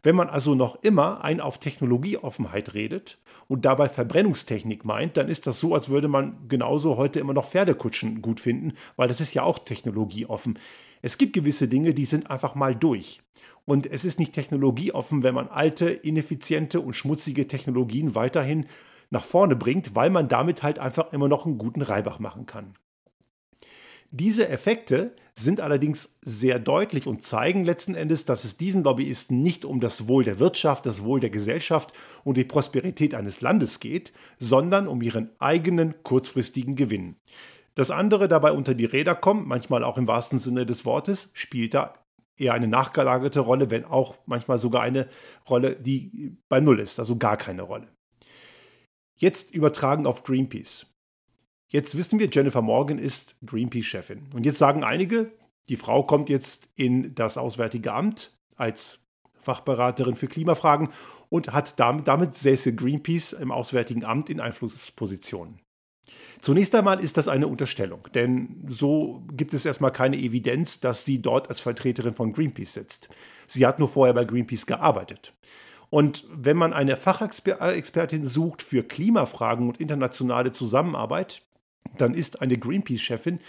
Wenn 0.08 0.16
man 0.16 0.30
also 0.30 0.56
noch 0.56 0.82
immer 0.84 1.22
ein 1.26 1.42
auf 1.42 1.58
Technologieoffenheit 1.58 2.74
redet 2.74 3.18
und 3.50 3.66
dabei 3.66 3.90
Verbrennungstechnik 3.90 4.86
meint, 4.86 5.18
dann 5.18 5.28
ist 5.28 5.48
das 5.48 5.60
so, 5.60 5.74
als 5.74 5.90
würde 5.90 6.08
man 6.08 6.48
genauso 6.48 6.96
heute 6.96 7.20
immer 7.20 7.34
noch 7.34 7.44
Pferdekutschen 7.44 8.22
gut 8.22 8.40
finden, 8.40 8.72
weil 8.96 9.10
das 9.10 9.20
ist 9.20 9.34
ja 9.34 9.44
auch 9.44 9.60
technologieoffen. 9.60 10.58
Es 11.02 11.18
gibt 11.18 11.34
gewisse 11.34 11.68
Dinge, 11.68 11.94
die 11.94 12.06
sind 12.06 12.32
einfach 12.32 12.56
mal 12.56 12.74
durch. 12.74 13.22
Und 13.66 13.86
es 13.86 14.06
ist 14.06 14.18
nicht 14.18 14.32
technologieoffen, 14.32 15.24
wenn 15.24 15.36
man 15.36 15.50
alte, 15.50 15.90
ineffiziente 15.90 16.80
und 16.80 16.94
schmutzige 16.94 17.46
Technologien 17.46 18.16
weiterhin 18.16 18.66
nach 19.10 19.26
vorne 19.26 19.58
bringt, 19.58 19.94
weil 19.94 20.10
man 20.10 20.30
damit 20.30 20.64
halt 20.64 20.80
einfach 20.80 21.12
immer 21.12 21.28
noch 21.28 21.46
einen 21.46 21.58
guten 21.58 21.82
Reibach 21.82 22.20
machen 22.20 22.46
kann. 22.46 22.76
Diese 24.12 24.48
Effekte 24.48 25.14
sind 25.36 25.60
allerdings 25.60 26.18
sehr 26.22 26.60
deutlich 26.60 27.08
und 27.08 27.24
zeigen 27.24 27.66
letzten 27.66 27.94
Endes, 27.94 28.26
dass 28.26 28.44
es 28.44 28.58
diesen 28.58 28.84
Lobbyisten 28.84 29.42
nicht 29.42 29.66
um 29.66 29.80
das 29.80 30.08
Wohl 30.08 30.24
der 30.24 30.40
Wirtschaft, 30.40 30.86
das 30.86 31.04
Wohl 31.04 31.20
der 31.20 31.30
Gesellschaft 31.30 31.94
und 32.24 32.38
die 32.38 32.46
Prosperität 32.46 33.14
eines 33.14 33.42
Landes 33.42 33.80
geht, 33.80 34.14
sondern 34.40 34.88
um 34.88 35.02
ihren 35.02 35.30
eigenen 35.40 36.02
kurzfristigen 36.04 36.76
Gewinn. 36.76 37.18
Dass 37.76 37.92
andere 37.92 38.28
dabei 38.28 38.54
unter 38.54 38.74
die 38.74 38.86
Räder 38.86 39.14
kommen, 39.14 39.48
manchmal 39.48 39.84
auch 39.84 39.98
im 39.98 40.08
wahrsten 40.08 40.40
Sinne 40.40 40.66
des 40.66 40.86
Wortes, 40.86 41.30
spielt 41.34 41.74
da 41.74 41.94
eher 42.38 42.54
eine 42.54 42.68
nachgelagerte 42.68 43.42
Rolle, 43.42 43.70
wenn 43.70 43.86
auch 43.86 44.16
manchmal 44.26 44.58
sogar 44.58 44.82
eine 44.82 45.08
Rolle, 45.50 45.76
die 45.76 46.38
bei 46.50 46.60
Null 46.60 46.80
ist, 46.80 46.98
also 46.98 47.18
gar 47.18 47.38
keine 47.38 47.64
Rolle. 47.64 47.88
Jetzt 49.20 49.54
übertragen 49.54 50.08
auf 50.08 50.24
Greenpeace. 50.24 50.88
Jetzt 51.70 51.98
wissen 51.98 52.20
wir, 52.20 52.30
Jennifer 52.32 52.62
Morgan 52.62 52.98
ist 52.98 53.36
Greenpeace-Chefin. 53.46 54.30
Und 54.34 54.46
jetzt 54.46 54.58
sagen 54.58 54.84
einige, 54.84 55.32
die 55.68 55.76
Frau 55.76 56.04
kommt 56.04 56.30
jetzt 56.30 56.70
in 56.76 57.14
das 57.14 57.38
Auswärtige 57.38 57.92
Amt 57.94 58.32
als 58.56 59.00
Fachberaterin 59.42 60.16
für 60.16 60.28
Klimafragen 60.28 60.90
und 61.30 61.52
hat 61.54 61.80
damit, 61.80 62.08
damit 62.08 62.36
säße 62.36 62.74
Greenpeace 62.76 63.34
im 63.34 63.52
Auswärtigen 63.52 64.06
Amt 64.06 64.30
in 64.30 64.40
Einflusspositionen. 64.40 65.60
Zunächst 66.40 66.74
einmal 66.76 67.02
ist 67.02 67.18
das 67.18 67.28
eine 67.28 67.48
Unterstellung, 67.48 68.08
denn 68.14 68.66
so 68.70 69.26
gibt 69.34 69.54
es 69.54 69.66
erstmal 69.66 69.92
keine 69.92 70.18
Evidenz, 70.18 70.80
dass 70.80 71.04
sie 71.04 71.22
dort 71.22 71.50
als 71.50 71.60
Vertreterin 71.60 72.14
von 72.14 72.32
Greenpeace 72.32 72.74
sitzt. 72.74 73.10
Sie 73.48 73.66
hat 73.66 73.80
nur 73.80 73.90
vorher 73.90 74.14
bei 74.14 74.24
Greenpeace 74.24 74.68
gearbeitet. 74.68 75.34
Und 75.90 76.26
wenn 76.30 76.58
man 76.58 76.74
eine 76.74 76.96
Fachexpertin 76.98 78.24
sucht 78.24 78.62
für 78.62 78.84
Klimafragen 78.84 79.68
und 79.68 79.80
internationale 79.80 80.52
Zusammenarbeit, 80.52 81.44
dann 81.98 82.14
ist 82.14 82.42
eine 82.42 82.58
Greenpeace-Chefin 82.58 83.40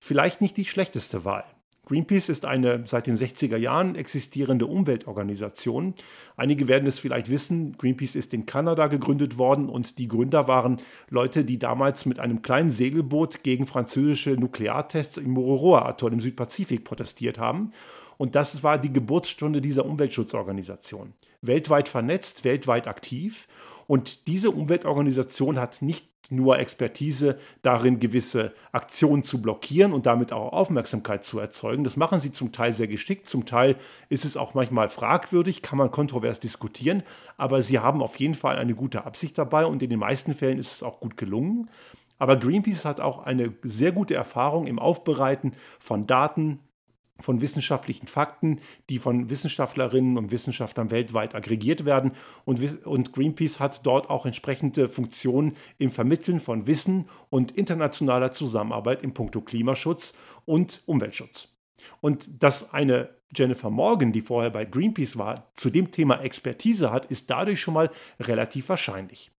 vielleicht 0.00 0.40
nicht 0.40 0.56
die 0.56 0.64
schlechteste 0.64 1.24
Wahl. 1.24 1.44
Greenpeace 1.86 2.28
ist 2.28 2.44
eine 2.44 2.82
seit 2.84 3.06
den 3.06 3.16
60er 3.16 3.56
Jahren 3.56 3.94
existierende 3.94 4.66
Umweltorganisation. 4.66 5.94
Einige 6.36 6.68
werden 6.68 6.86
es 6.86 6.98
vielleicht 6.98 7.30
wissen, 7.30 7.72
Greenpeace 7.78 8.14
ist 8.14 8.34
in 8.34 8.44
Kanada 8.44 8.88
gegründet 8.88 9.38
worden 9.38 9.70
und 9.70 9.98
die 9.98 10.06
Gründer 10.06 10.46
waren 10.48 10.82
Leute, 11.08 11.46
die 11.46 11.58
damals 11.58 12.04
mit 12.04 12.18
einem 12.18 12.42
kleinen 12.42 12.70
Segelboot 12.70 13.42
gegen 13.42 13.66
französische 13.66 14.32
Nukleartests 14.32 15.16
im 15.16 15.30
Mururoa-Atoll 15.30 16.12
im 16.12 16.20
Südpazifik 16.20 16.84
protestiert 16.84 17.38
haben. 17.38 17.72
Und 18.18 18.34
das 18.34 18.62
war 18.62 18.78
die 18.78 18.92
Geburtsstunde 18.92 19.62
dieser 19.62 19.86
Umweltschutzorganisation. 19.86 21.14
Weltweit 21.40 21.88
vernetzt, 21.88 22.44
weltweit 22.44 22.88
aktiv. 22.88 23.46
Und 23.86 24.26
diese 24.26 24.50
Umweltorganisation 24.50 25.58
hat 25.58 25.80
nicht 25.80 26.08
nur 26.30 26.58
Expertise 26.58 27.38
darin, 27.62 28.00
gewisse 28.00 28.52
Aktionen 28.72 29.22
zu 29.22 29.40
blockieren 29.40 29.92
und 29.92 30.04
damit 30.04 30.32
auch 30.32 30.52
Aufmerksamkeit 30.52 31.24
zu 31.24 31.38
erzeugen. 31.38 31.84
Das 31.84 31.96
machen 31.96 32.20
sie 32.20 32.32
zum 32.32 32.52
Teil 32.52 32.72
sehr 32.72 32.88
geschickt, 32.88 33.26
zum 33.26 33.46
Teil 33.46 33.76
ist 34.10 34.26
es 34.26 34.36
auch 34.36 34.52
manchmal 34.52 34.90
fragwürdig, 34.90 35.62
kann 35.62 35.78
man 35.78 35.90
kontrovers 35.90 36.40
diskutieren, 36.40 37.02
aber 37.38 37.62
sie 37.62 37.78
haben 37.78 38.02
auf 38.02 38.16
jeden 38.16 38.34
Fall 38.34 38.58
eine 38.58 38.74
gute 38.74 39.04
Absicht 39.04 39.38
dabei 39.38 39.64
und 39.64 39.82
in 39.82 39.88
den 39.88 40.00
meisten 40.00 40.34
Fällen 40.34 40.58
ist 40.58 40.72
es 40.72 40.82
auch 40.82 41.00
gut 41.00 41.16
gelungen. 41.16 41.70
Aber 42.18 42.36
Greenpeace 42.36 42.84
hat 42.84 43.00
auch 43.00 43.24
eine 43.24 43.54
sehr 43.62 43.92
gute 43.92 44.14
Erfahrung 44.14 44.66
im 44.66 44.78
Aufbereiten 44.78 45.54
von 45.78 46.06
Daten, 46.06 46.58
von 47.20 47.40
wissenschaftlichen 47.40 48.06
Fakten, 48.06 48.60
die 48.88 48.98
von 48.98 49.28
Wissenschaftlerinnen 49.28 50.16
und 50.16 50.30
Wissenschaftlern 50.30 50.90
weltweit 50.90 51.34
aggregiert 51.34 51.84
werden. 51.84 52.12
Und, 52.44 52.86
und, 52.86 53.12
Greenpeace 53.12 53.60
hat 53.60 53.84
dort 53.84 54.08
auch 54.08 54.24
entsprechende 54.24 54.88
Funktionen 54.88 55.56
im 55.78 55.90
Vermitteln 55.90 56.40
von 56.40 56.66
Wissen 56.66 57.08
und 57.30 57.52
internationaler 57.52 58.30
Zusammenarbeit 58.32 59.02
im 59.02 59.14
Punkto 59.14 59.40
Klimaschutz 59.40 60.14
und 60.44 60.82
Umweltschutz. 60.86 61.48
Und 62.00 62.42
dass 62.42 62.72
eine 62.72 63.10
Jennifer 63.34 63.70
Morgan, 63.70 64.12
die 64.12 64.20
vorher 64.20 64.50
bei 64.50 64.64
Greenpeace 64.64 65.18
war, 65.18 65.50
zu 65.54 65.70
dem 65.70 65.90
Thema 65.90 66.20
Expertise 66.22 66.90
hat, 66.90 67.06
ist 67.06 67.28
dadurch 67.30 67.60
schon 67.60 67.74
mal 67.74 67.90
relativ 68.20 68.68
wahrscheinlich. 68.68 69.30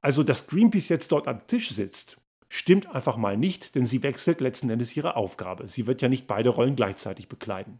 Also, 0.00 0.22
dass 0.22 0.46
Greenpeace 0.46 0.90
jetzt 0.90 1.12
dort 1.12 1.28
am 1.28 1.46
Tisch 1.46 1.70
sitzt 1.70 2.21
stimmt 2.54 2.94
einfach 2.94 3.16
mal 3.16 3.38
nicht, 3.38 3.74
denn 3.74 3.86
sie 3.86 4.02
wechselt 4.02 4.42
letzten 4.42 4.68
Endes 4.68 4.94
ihre 4.94 5.16
Aufgabe. 5.16 5.68
Sie 5.68 5.86
wird 5.86 6.02
ja 6.02 6.10
nicht 6.10 6.26
beide 6.26 6.50
Rollen 6.50 6.76
gleichzeitig 6.76 7.30
bekleiden. 7.30 7.78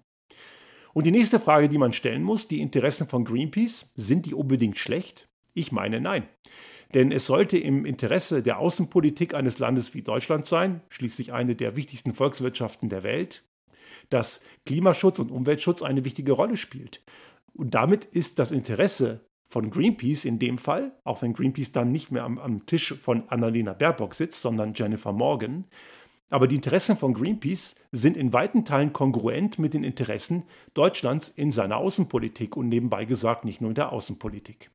Und 0.94 1.04
die 1.04 1.10
nächste 1.10 1.38
Frage, 1.38 1.68
die 1.68 1.76
man 1.76 1.92
stellen 1.92 2.22
muss, 2.22 2.48
die 2.48 2.62
Interessen 2.62 3.06
von 3.06 3.26
Greenpeace, 3.26 3.92
sind 3.96 4.24
die 4.24 4.32
unbedingt 4.32 4.78
schlecht? 4.78 5.28
Ich 5.52 5.72
meine 5.72 6.00
nein. 6.00 6.26
Denn 6.94 7.12
es 7.12 7.26
sollte 7.26 7.58
im 7.58 7.84
Interesse 7.84 8.42
der 8.42 8.58
Außenpolitik 8.58 9.34
eines 9.34 9.58
Landes 9.58 9.92
wie 9.92 10.00
Deutschland 10.00 10.46
sein, 10.46 10.80
schließlich 10.88 11.34
eine 11.34 11.54
der 11.54 11.76
wichtigsten 11.76 12.14
Volkswirtschaften 12.14 12.88
der 12.88 13.02
Welt, 13.02 13.44
dass 14.08 14.40
Klimaschutz 14.64 15.18
und 15.18 15.30
Umweltschutz 15.30 15.82
eine 15.82 16.06
wichtige 16.06 16.32
Rolle 16.32 16.56
spielt. 16.56 17.02
Und 17.52 17.74
damit 17.74 18.06
ist 18.06 18.38
das 18.38 18.52
Interesse 18.52 19.20
von 19.52 19.68
Greenpeace 19.68 20.24
in 20.24 20.38
dem 20.38 20.56
Fall, 20.56 20.98
auch 21.04 21.20
wenn 21.20 21.34
Greenpeace 21.34 21.72
dann 21.72 21.92
nicht 21.92 22.10
mehr 22.10 22.24
am, 22.24 22.38
am 22.38 22.64
Tisch 22.64 22.94
von 22.94 23.28
Annalena 23.28 23.74
Baerbock 23.74 24.14
sitzt, 24.14 24.40
sondern 24.40 24.72
Jennifer 24.72 25.12
Morgan. 25.12 25.66
Aber 26.30 26.48
die 26.48 26.54
Interessen 26.54 26.96
von 26.96 27.12
Greenpeace 27.12 27.76
sind 27.92 28.16
in 28.16 28.32
weiten 28.32 28.64
Teilen 28.64 28.94
kongruent 28.94 29.58
mit 29.58 29.74
den 29.74 29.84
Interessen 29.84 30.44
Deutschlands 30.72 31.28
in 31.28 31.52
seiner 31.52 31.76
Außenpolitik 31.76 32.56
und 32.56 32.70
nebenbei 32.70 33.04
gesagt 33.04 33.44
nicht 33.44 33.60
nur 33.60 33.68
in 33.68 33.74
der 33.74 33.92
Außenpolitik. 33.92 34.70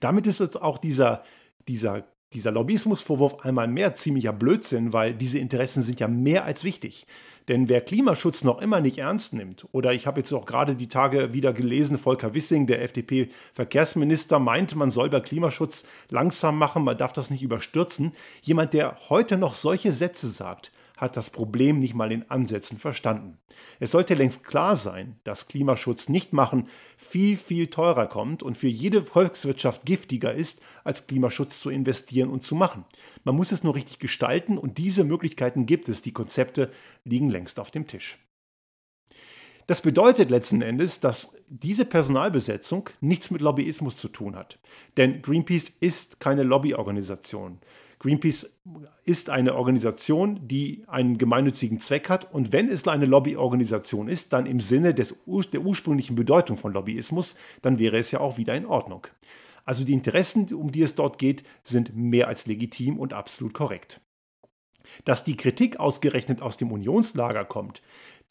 Damit 0.00 0.26
ist 0.26 0.40
es 0.40 0.56
auch 0.56 0.76
dieser, 0.76 1.22
dieser 1.68 2.04
dieser 2.34 2.50
Lobbyismusvorwurf 2.50 3.40
einmal 3.44 3.68
mehr 3.68 3.94
ziemlicher 3.94 4.32
Blödsinn, 4.32 4.92
weil 4.92 5.14
diese 5.14 5.38
Interessen 5.38 5.82
sind 5.82 6.00
ja 6.00 6.08
mehr 6.08 6.44
als 6.44 6.64
wichtig. 6.64 7.06
Denn 7.48 7.68
wer 7.68 7.80
Klimaschutz 7.80 8.44
noch 8.44 8.60
immer 8.60 8.80
nicht 8.80 8.98
ernst 8.98 9.32
nimmt, 9.32 9.66
oder 9.72 9.92
ich 9.92 10.06
habe 10.06 10.20
jetzt 10.20 10.32
auch 10.32 10.44
gerade 10.44 10.76
die 10.76 10.88
Tage 10.88 11.32
wieder 11.32 11.52
gelesen, 11.52 11.98
Volker 11.98 12.34
Wissing, 12.34 12.66
der 12.66 12.82
FDP-Verkehrsminister, 12.82 14.38
meint, 14.38 14.76
man 14.76 14.90
soll 14.90 15.10
bei 15.10 15.20
Klimaschutz 15.20 15.84
langsam 16.08 16.56
machen, 16.56 16.84
man 16.84 16.98
darf 16.98 17.12
das 17.12 17.30
nicht 17.30 17.42
überstürzen. 17.42 18.12
Jemand, 18.42 18.72
der 18.72 18.96
heute 19.08 19.38
noch 19.38 19.54
solche 19.54 19.92
Sätze 19.92 20.28
sagt, 20.28 20.70
hat 20.96 21.16
das 21.16 21.30
Problem 21.30 21.78
nicht 21.78 21.94
mal 21.94 22.12
in 22.12 22.30
Ansätzen 22.30 22.78
verstanden. 22.78 23.38
Es 23.80 23.90
sollte 23.90 24.14
längst 24.14 24.44
klar 24.44 24.76
sein, 24.76 25.16
dass 25.24 25.48
Klimaschutz 25.48 26.08
nicht 26.08 26.32
machen 26.32 26.68
viel, 26.96 27.36
viel 27.36 27.68
teurer 27.68 28.06
kommt 28.06 28.42
und 28.42 28.56
für 28.56 28.68
jede 28.68 29.02
Volkswirtschaft 29.02 29.84
giftiger 29.84 30.32
ist, 30.32 30.62
als 30.84 31.06
Klimaschutz 31.06 31.60
zu 31.60 31.70
investieren 31.70 32.30
und 32.30 32.42
zu 32.42 32.54
machen. 32.54 32.84
Man 33.24 33.36
muss 33.36 33.52
es 33.52 33.64
nur 33.64 33.74
richtig 33.74 33.98
gestalten 33.98 34.58
und 34.58 34.78
diese 34.78 35.04
Möglichkeiten 35.04 35.66
gibt 35.66 35.88
es. 35.88 36.02
Die 36.02 36.12
Konzepte 36.12 36.70
liegen 37.04 37.30
längst 37.30 37.58
auf 37.58 37.70
dem 37.70 37.86
Tisch. 37.86 38.18
Das 39.66 39.80
bedeutet 39.80 40.30
letzten 40.30 40.60
Endes, 40.60 41.00
dass 41.00 41.36
diese 41.48 41.84
Personalbesetzung 41.84 42.90
nichts 43.00 43.30
mit 43.30 43.40
Lobbyismus 43.40 43.96
zu 43.96 44.08
tun 44.08 44.34
hat. 44.34 44.58
Denn 44.96 45.22
Greenpeace 45.22 45.72
ist 45.80 46.20
keine 46.20 46.42
Lobbyorganisation. 46.42 47.58
Greenpeace 48.02 48.58
ist 49.04 49.30
eine 49.30 49.54
Organisation, 49.54 50.40
die 50.48 50.82
einen 50.88 51.18
gemeinnützigen 51.18 51.78
Zweck 51.78 52.08
hat. 52.08 52.32
Und 52.34 52.50
wenn 52.50 52.68
es 52.68 52.88
eine 52.88 53.04
Lobbyorganisation 53.04 54.08
ist, 54.08 54.32
dann 54.32 54.46
im 54.46 54.58
Sinne 54.58 54.92
des, 54.92 55.14
der 55.52 55.60
ursprünglichen 55.60 56.16
Bedeutung 56.16 56.56
von 56.56 56.72
Lobbyismus, 56.72 57.36
dann 57.62 57.78
wäre 57.78 57.96
es 57.98 58.10
ja 58.10 58.18
auch 58.18 58.38
wieder 58.38 58.56
in 58.56 58.66
Ordnung. 58.66 59.06
Also 59.64 59.84
die 59.84 59.92
Interessen, 59.92 60.52
um 60.52 60.72
die 60.72 60.82
es 60.82 60.96
dort 60.96 61.18
geht, 61.18 61.44
sind 61.62 61.94
mehr 61.94 62.26
als 62.26 62.46
legitim 62.46 62.98
und 62.98 63.12
absolut 63.12 63.54
korrekt. 63.54 64.00
Dass 65.04 65.22
die 65.22 65.36
Kritik 65.36 65.78
ausgerechnet 65.78 66.42
aus 66.42 66.56
dem 66.56 66.72
Unionslager 66.72 67.44
kommt, 67.44 67.82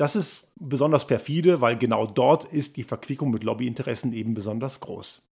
Das 0.01 0.15
ist 0.15 0.51
besonders 0.55 1.05
perfide, 1.05 1.61
weil 1.61 1.77
genau 1.77 2.07
dort 2.07 2.45
ist 2.45 2.75
die 2.77 2.83
Verquickung 2.83 3.29
mit 3.29 3.43
Lobbyinteressen 3.43 4.13
eben 4.13 4.33
besonders 4.33 4.79
groß. 4.79 5.29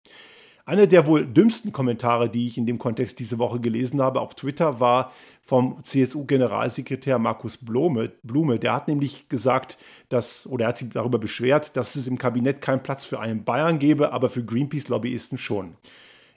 Einer 0.65 0.87
der 0.87 1.07
wohl 1.07 1.27
dümmsten 1.27 1.73
Kommentare, 1.73 2.31
die 2.31 2.47
ich 2.47 2.57
in 2.57 2.67
dem 2.67 2.79
Kontext 2.79 3.19
diese 3.19 3.39
Woche 3.41 3.59
gelesen 3.59 4.01
habe 4.01 4.21
auf 4.21 4.37
Twitter, 4.37 4.79
war 4.79 5.13
vom 5.43 5.83
CSU-Generalsekretär 5.83 7.19
Markus 7.19 7.57
Blume. 7.57 8.13
Blume. 8.23 8.61
Der 8.61 8.73
hat 8.73 8.87
nämlich 8.87 9.29
gesagt, 9.29 9.77
dass, 10.09 10.47
oder 10.47 10.67
er 10.67 10.69
hat 10.69 10.79
sich 10.79 10.91
darüber 10.91 11.19
beschwert, 11.19 11.77
dass 11.77 11.97
es 11.97 12.07
im 12.07 12.17
Kabinett 12.17 12.61
keinen 12.61 12.83
Platz 12.83 13.05
für 13.05 13.19
einen 13.19 13.43
Bayern 13.43 13.81
gäbe, 13.81 14.13
aber 14.13 14.29
für 14.29 14.45
Greenpeace-Lobbyisten 14.45 15.37
schon. 15.37 15.77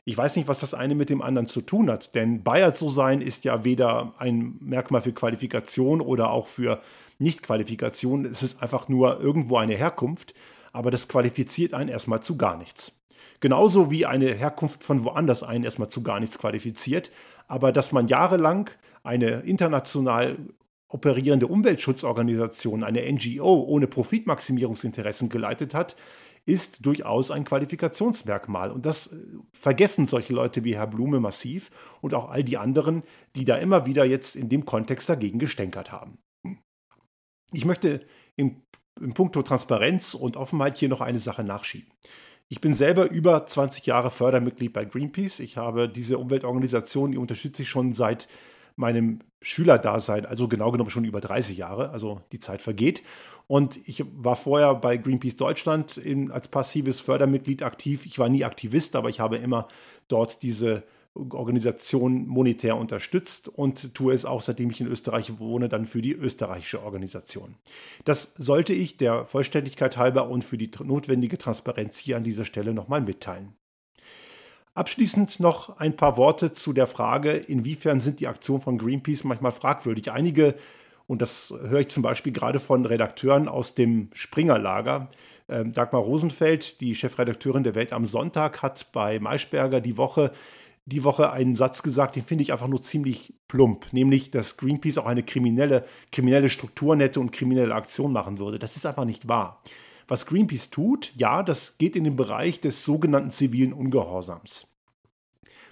Ich 0.05 0.17
weiß 0.17 0.35
nicht, 0.35 0.47
was 0.47 0.59
das 0.59 0.73
eine 0.73 0.95
mit 0.95 1.09
dem 1.11 1.21
anderen 1.21 1.47
zu 1.47 1.61
tun 1.61 1.89
hat, 1.89 2.15
denn 2.15 2.43
Bayer 2.43 2.73
zu 2.73 2.89
sein 2.89 3.21
ist 3.21 3.43
ja 3.43 3.63
weder 3.63 4.13
ein 4.17 4.57
Merkmal 4.59 5.01
für 5.01 5.13
Qualifikation 5.13 6.01
oder 6.01 6.31
auch 6.31 6.47
für 6.47 6.79
Nichtqualifikation. 7.19 8.25
Es 8.25 8.41
ist 8.41 8.61
einfach 8.61 8.87
nur 8.87 9.19
irgendwo 9.19 9.57
eine 9.57 9.75
Herkunft, 9.75 10.33
aber 10.73 10.89
das 10.89 11.07
qualifiziert 11.07 11.73
einen 11.73 11.89
erstmal 11.89 12.21
zu 12.21 12.37
gar 12.37 12.57
nichts. 12.57 12.91
Genauso 13.39 13.91
wie 13.91 14.05
eine 14.05 14.33
Herkunft 14.33 14.83
von 14.83 15.03
woanders 15.03 15.43
einen 15.43 15.63
erstmal 15.63 15.89
zu 15.89 16.03
gar 16.03 16.19
nichts 16.19 16.39
qualifiziert. 16.39 17.11
Aber 17.47 17.71
dass 17.71 17.91
man 17.91 18.07
jahrelang 18.07 18.69
eine 19.03 19.41
international 19.41 20.37
operierende 20.87 21.47
Umweltschutzorganisation, 21.47 22.83
eine 22.83 23.11
NGO 23.11 23.63
ohne 23.67 23.87
Profitmaximierungsinteressen 23.87 25.29
geleitet 25.29 25.73
hat, 25.73 25.95
ist 26.45 26.85
durchaus 26.85 27.31
ein 27.31 27.43
Qualifikationsmerkmal. 27.43 28.71
Und 28.71 28.85
das 28.85 29.07
äh, 29.07 29.17
vergessen 29.51 30.05
solche 30.05 30.33
Leute 30.33 30.63
wie 30.63 30.75
Herr 30.75 30.87
Blume 30.87 31.19
massiv 31.19 31.71
und 32.01 32.13
auch 32.13 32.29
all 32.29 32.43
die 32.43 32.57
anderen, 32.57 33.03
die 33.35 33.45
da 33.45 33.57
immer 33.57 33.85
wieder 33.85 34.05
jetzt 34.05 34.35
in 34.35 34.47
dem 34.49 34.65
Kontext 34.65 35.09
dagegen 35.09 35.39
gestänkert 35.39 35.91
haben. 35.91 36.19
Ich 37.51 37.65
möchte 37.65 38.05
im, 38.35 38.61
im 38.99 39.13
Punkto 39.13 39.41
Transparenz 39.41 40.13
und 40.13 40.37
Offenheit 40.37 40.77
hier 40.77 40.89
noch 40.89 41.01
eine 41.01 41.19
Sache 41.19 41.43
nachschieben. 41.43 41.91
Ich 42.47 42.61
bin 42.61 42.75
selber 42.75 43.09
über 43.09 43.45
20 43.45 43.85
Jahre 43.87 44.11
Fördermitglied 44.11 44.71
bei 44.71 44.85
Greenpeace. 44.85 45.39
Ich 45.39 45.57
habe 45.57 45.89
diese 45.89 46.19
Umweltorganisation, 46.19 47.11
die 47.11 47.17
unterstütze 47.17 47.63
ich 47.63 47.69
schon 47.69 47.93
seit 47.93 48.27
meinem 48.75 49.19
Schülerdasein, 49.41 50.25
also 50.25 50.47
genau 50.47 50.71
genommen 50.71 50.89
schon 50.89 51.05
über 51.05 51.21
30 51.21 51.57
Jahre, 51.57 51.89
also 51.89 52.21
die 52.31 52.39
Zeit 52.39 52.61
vergeht. 52.61 53.03
Und 53.47 53.79
ich 53.87 54.03
war 54.15 54.35
vorher 54.35 54.75
bei 54.75 54.97
Greenpeace 54.97 55.37
Deutschland 55.37 55.97
in, 55.97 56.31
als 56.31 56.47
passives 56.47 56.99
Fördermitglied 56.99 57.63
aktiv. 57.63 58.05
Ich 58.05 58.19
war 58.19 58.29
nie 58.29 58.43
Aktivist, 58.43 58.95
aber 58.95 59.09
ich 59.09 59.19
habe 59.19 59.37
immer 59.37 59.67
dort 60.07 60.43
diese 60.43 60.83
Organisation 61.15 62.27
monetär 62.27 62.77
unterstützt 62.77 63.47
und 63.47 63.93
tue 63.93 64.13
es 64.13 64.25
auch, 64.25 64.41
seitdem 64.41 64.69
ich 64.69 64.81
in 64.81 64.87
Österreich 64.87 65.39
wohne, 65.39 65.69
dann 65.69 65.85
für 65.85 66.01
die 66.01 66.11
österreichische 66.11 66.83
Organisation. 66.83 67.55
Das 68.03 68.33
sollte 68.37 68.73
ich 68.73 68.97
der 68.97 69.25
Vollständigkeit 69.25 69.97
halber 69.97 70.29
und 70.29 70.43
für 70.43 70.57
die 70.57 70.69
notwendige 70.83 71.37
Transparenz 71.37 71.97
hier 71.97 72.17
an 72.17 72.23
dieser 72.23 72.43
Stelle 72.43 72.73
nochmal 72.73 73.01
mitteilen. 73.01 73.53
Abschließend 74.73 75.39
noch 75.39 75.77
ein 75.77 75.95
paar 75.95 76.17
Worte 76.17 76.51
zu 76.51 76.73
der 76.73 76.85
Frage, 76.85 77.31
inwiefern 77.31 78.01
sind 78.01 78.19
die 78.19 78.27
Aktionen 78.27 78.61
von 78.61 78.77
Greenpeace 78.77 79.23
manchmal 79.23 79.53
fragwürdig. 79.53 80.11
Einige, 80.11 80.53
und 81.07 81.21
das 81.21 81.53
höre 81.61 81.79
ich 81.79 81.87
zum 81.87 82.03
Beispiel 82.03 82.33
gerade 82.33 82.59
von 82.59 82.85
Redakteuren 82.85 83.47
aus 83.47 83.73
dem 83.73 84.09
Springer-Lager, 84.11 85.09
äh, 85.47 85.63
Dagmar 85.63 86.01
Rosenfeld, 86.01 86.81
die 86.81 86.93
Chefredakteurin 86.93 87.63
der 87.63 87.75
Welt 87.75 87.93
am 87.93 88.03
Sonntag, 88.03 88.61
hat 88.61 88.91
bei 88.91 89.17
Maischberger 89.17 89.79
die 89.79 89.95
Woche 89.95 90.33
die 90.85 91.03
Woche 91.03 91.31
einen 91.31 91.55
Satz 91.55 91.81
gesagt, 91.81 92.15
den 92.15 92.23
finde 92.23 92.43
ich 92.43 92.51
einfach 92.51 92.67
nur 92.67 92.81
ziemlich 92.81 93.33
plump, 93.47 93.91
nämlich, 93.91 94.29
dass 94.29 94.57
Greenpeace 94.57 94.99
auch 94.99 95.07
eine 95.07 95.23
kriminelle, 95.23 95.83
kriminelle 96.11 96.49
Strukturen 96.49 97.01
und 97.17 97.31
kriminelle 97.31 97.73
Aktion 97.73 98.13
machen 98.13 98.37
würde. 98.37 98.59
Das 98.59 98.75
ist 98.75 98.85
einfach 98.85 99.05
nicht 99.05 99.27
wahr. 99.27 99.61
Was 100.07 100.27
Greenpeace 100.27 100.69
tut, 100.69 101.13
ja, 101.15 101.41
das 101.41 101.79
geht 101.79 101.95
in 101.95 102.03
den 102.03 102.15
Bereich 102.15 102.61
des 102.61 102.85
sogenannten 102.85 103.31
zivilen 103.31 103.73
Ungehorsams. 103.73 104.74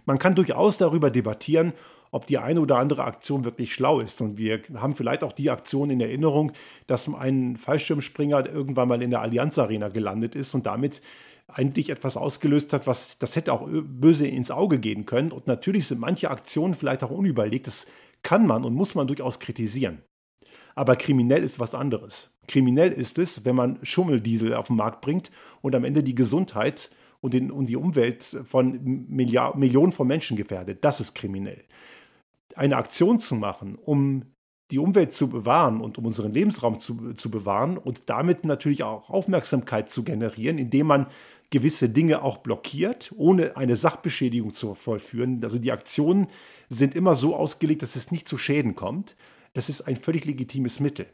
Man 0.05 0.19
kann 0.19 0.35
durchaus 0.35 0.77
darüber 0.77 1.09
debattieren, 1.09 1.73
ob 2.11 2.27
die 2.27 2.37
eine 2.37 2.61
oder 2.61 2.77
andere 2.77 3.03
Aktion 3.03 3.43
wirklich 3.43 3.73
schlau 3.73 3.99
ist. 3.99 4.21
Und 4.21 4.37
wir 4.37 4.61
haben 4.75 4.95
vielleicht 4.95 5.23
auch 5.23 5.33
die 5.33 5.49
Aktion 5.49 5.89
in 5.89 5.99
Erinnerung, 5.99 6.51
dass 6.85 7.13
ein 7.13 7.57
Fallschirmspringer 7.57 8.45
irgendwann 8.47 8.87
mal 8.87 9.01
in 9.01 9.09
der 9.09 9.21
Allianz 9.21 9.57
Arena 9.57 9.89
gelandet 9.89 10.35
ist 10.35 10.53
und 10.53 10.65
damit 10.65 11.01
eigentlich 11.47 11.89
etwas 11.89 12.17
ausgelöst 12.17 12.73
hat, 12.73 12.87
was 12.87 13.17
das 13.17 13.35
hätte 13.35 13.51
auch 13.51 13.67
böse 13.67 14.27
ins 14.27 14.51
Auge 14.51 14.79
gehen 14.79 15.05
können. 15.05 15.31
Und 15.31 15.47
natürlich 15.47 15.87
sind 15.87 15.99
manche 15.99 16.29
Aktionen 16.29 16.73
vielleicht 16.73 17.03
auch 17.03 17.11
unüberlegt. 17.11 17.67
Das 17.67 17.87
kann 18.21 18.47
man 18.47 18.63
und 18.63 18.73
muss 18.73 18.95
man 18.95 19.07
durchaus 19.07 19.39
kritisieren. 19.39 20.01
Aber 20.75 20.95
kriminell 20.95 21.43
ist 21.43 21.59
was 21.59 21.75
anderes. 21.75 22.37
Kriminell 22.47 22.91
ist 22.91 23.17
es, 23.17 23.45
wenn 23.45 23.55
man 23.55 23.79
Schummeldiesel 23.83 24.53
auf 24.53 24.67
den 24.67 24.75
Markt 24.75 25.01
bringt 25.01 25.31
und 25.61 25.75
am 25.75 25.83
Ende 25.83 26.03
die 26.03 26.15
Gesundheit 26.15 26.89
und, 27.23 27.33
den, 27.33 27.51
und 27.51 27.67
die 27.67 27.77
Umwelt 27.77 28.37
von 28.43 29.07
Milliard, 29.07 29.55
Millionen 29.55 29.93
von 29.93 30.05
Menschen 30.05 30.35
gefährdet. 30.35 30.83
Das 30.83 30.99
ist 30.99 31.15
kriminell. 31.15 31.63
Eine 32.55 32.75
Aktion 32.75 33.21
zu 33.21 33.35
machen, 33.35 33.75
um 33.75 34.25
die 34.71 34.77
Umwelt 34.77 35.13
zu 35.13 35.29
bewahren 35.29 35.79
und 35.79 35.97
um 35.97 36.05
unseren 36.05 36.33
Lebensraum 36.33 36.79
zu, 36.79 37.13
zu 37.13 37.31
bewahren 37.31 37.77
und 37.77 38.09
damit 38.09 38.43
natürlich 38.43 38.83
auch 38.83 39.09
Aufmerksamkeit 39.09 39.89
zu 39.89 40.03
generieren, 40.03 40.57
indem 40.57 40.87
man 40.87 41.07
gewisse 41.49 41.87
Dinge 41.87 42.23
auch 42.23 42.37
blockiert, 42.37 43.13
ohne 43.15 43.55
eine 43.55 43.77
Sachbeschädigung 43.77 44.51
zu 44.51 44.75
vollführen. 44.75 45.41
Also 45.43 45.59
die 45.59 45.71
Aktionen 45.71 46.27
sind 46.67 46.93
immer 46.93 47.15
so 47.15 47.37
ausgelegt, 47.37 47.83
dass 47.83 47.95
es 47.95 48.11
nicht 48.11 48.27
zu 48.27 48.37
Schäden 48.37 48.75
kommt. 48.75 49.15
Das 49.53 49.69
ist 49.69 49.81
ein 49.81 49.95
völlig 49.95 50.25
legitimes 50.25 50.81
Mittel. 50.81 51.05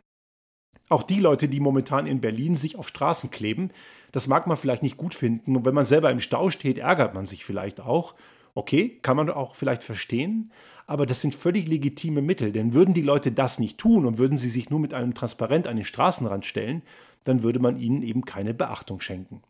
Auch 0.89 1.04
die 1.04 1.19
Leute, 1.19 1.47
die 1.47 1.60
momentan 1.60 2.08
in 2.08 2.19
Berlin 2.19 2.56
sich 2.56 2.75
auf 2.75 2.88
Straßen 2.88 3.30
kleben, 3.30 3.69
das 4.12 4.28
mag 4.28 4.47
man 4.47 4.58
vielleicht 4.58 4.84
nicht 4.84 4.97
gut 4.97 5.13
finden. 5.13 5.56
Und 5.56 5.65
wenn 5.65 5.75
man 5.75 5.86
selber 5.86 6.10
im 6.10 6.19
Stau 6.19 6.49
steht, 6.49 6.80
ärgert 6.80 7.13
man 7.13 7.28
sich 7.28 7.45
vielleicht 7.45 7.80
auch. 7.80 8.15
Okay, 8.56 8.97
kann 9.04 9.15
man 9.15 9.30
auch 9.30 9.56
vielleicht 9.56 9.84
verstehen, 9.84 10.52
aber 10.88 11.06
das 11.06 11.21
sind 11.21 11.36
völlig 11.36 11.67
legitime 11.67 12.21
Mittel, 12.23 12.52
denn 12.52 12.73
würden 12.73 12.95
die 12.95 13.04
Leute 13.04 13.32
das 13.32 13.60
nicht 13.60 13.78
tun 13.78 14.08
und 14.08 14.17
würden 14.17 14.39
sie 14.39 14.49
sich 14.49 14.71
nur 14.71 14.80
mit 14.80 14.93
einem 14.95 15.13
Transparent 15.13 15.67
an 15.67 15.75
den 15.75 15.86
Straßenrand 15.86 16.45
stellen, 16.45 16.82
dann 17.25 17.43
würde 17.43 17.60
man 17.60 17.80
ihnen 17.80 18.02
eben 18.02 18.25
keine 18.25 18.56
Beachtung 18.56 19.02
schenken. 19.02 19.41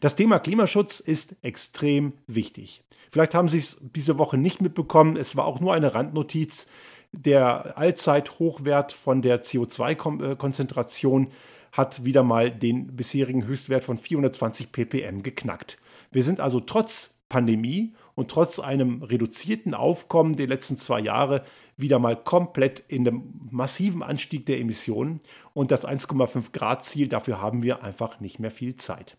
Das 0.00 0.16
Thema 0.16 0.38
Klimaschutz 0.38 1.00
ist 1.00 1.36
extrem 1.42 2.14
wichtig. 2.26 2.82
Vielleicht 3.10 3.34
haben 3.34 3.48
Sie 3.48 3.58
es 3.58 3.78
diese 3.80 4.18
Woche 4.18 4.38
nicht 4.38 4.60
mitbekommen, 4.60 5.16
es 5.16 5.36
war 5.36 5.44
auch 5.44 5.60
nur 5.60 5.74
eine 5.74 5.94
Randnotiz. 5.94 6.68
Der 7.12 7.78
Allzeithochwert 7.78 8.92
von 8.92 9.22
der 9.22 9.42
CO2-Konzentration 9.42 11.28
hat 11.72 12.04
wieder 12.04 12.22
mal 12.22 12.50
den 12.50 12.96
bisherigen 12.96 13.46
Höchstwert 13.46 13.84
von 13.84 13.98
420 13.98 14.72
ppm 14.72 15.22
geknackt. 15.22 15.78
Wir 16.12 16.22
sind 16.22 16.40
also 16.40 16.60
trotz 16.60 17.18
Pandemie 17.28 17.92
und 18.14 18.30
trotz 18.30 18.58
einem 18.58 19.02
reduzierten 19.02 19.74
Aufkommen 19.74 20.36
der 20.36 20.46
letzten 20.46 20.78
zwei 20.78 20.98
Jahre 21.00 21.42
wieder 21.76 21.98
mal 21.98 22.16
komplett 22.16 22.80
in 22.88 23.04
dem 23.04 23.34
massiven 23.50 24.02
Anstieg 24.02 24.46
der 24.46 24.58
Emissionen 24.58 25.20
und 25.52 25.70
das 25.70 25.86
1,5 25.86 26.52
Grad 26.52 26.84
Ziel, 26.84 27.08
dafür 27.08 27.40
haben 27.40 27.62
wir 27.62 27.82
einfach 27.84 28.20
nicht 28.20 28.38
mehr 28.38 28.50
viel 28.50 28.76
Zeit. 28.76 29.16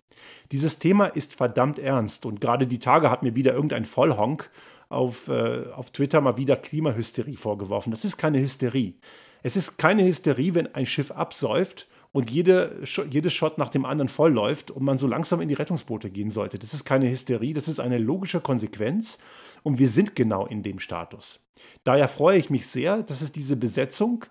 Dieses 0.52 0.80
Thema 0.80 1.06
ist 1.06 1.36
verdammt 1.36 1.80
ernst 1.80 2.26
und 2.26 2.42
gerade 2.42 2.68
die 2.68 2.80
Tage 2.80 3.10
hat 3.12 3.24
mir 3.24 3.36
wieder 3.36 3.54
irgendein 3.54 3.86
Vollhonk 3.86 4.50
auf, 4.90 5.28
äh, 5.28 5.66
auf 5.76 5.92
Twitter 5.92 6.20
mal 6.20 6.38
wieder 6.38 6.58
Klimahysterie 6.58 7.38
vorgeworfen. 7.38 7.92
Das 7.92 8.04
ist 8.04 8.18
keine 8.18 8.40
Hysterie. 8.40 8.96
Es 9.44 9.56
ist 9.56 9.78
keine 9.78 10.04
Hysterie, 10.04 10.56
wenn 10.56 10.74
ein 10.76 10.86
Schiff 10.86 11.12
absäuft 11.12 11.88
und 12.12 12.32
jede, 12.32 12.84
jedes 13.10 13.34
Shot 13.34 13.58
nach 13.60 13.70
dem 13.70 13.86
anderen 13.86 14.10
vollläuft 14.10 14.72
und 14.72 14.84
man 14.84 14.98
so 14.98 15.08
langsam 15.08 15.42
in 15.42 15.48
die 15.48 15.54
Rettungsboote 15.54 16.10
gehen 16.10 16.32
sollte. 16.32 16.58
Das 16.58 16.74
ist 16.74 16.84
keine 16.84 17.10
Hysterie, 17.10 17.54
das 17.54 17.68
ist 17.68 17.80
eine 17.80 18.00
logische 18.00 18.42
Konsequenz 18.42 19.20
und 19.62 19.78
wir 19.78 19.88
sind 19.88 20.16
genau 20.16 20.46
in 20.48 20.64
dem 20.64 20.80
Status. 20.80 21.48
Daher 21.84 22.08
freue 22.08 22.38
ich 22.38 22.50
mich 22.50 22.66
sehr, 22.68 23.04
dass 23.04 23.22
es 23.22 23.32
diese 23.32 23.56
Besetzung 23.56 24.26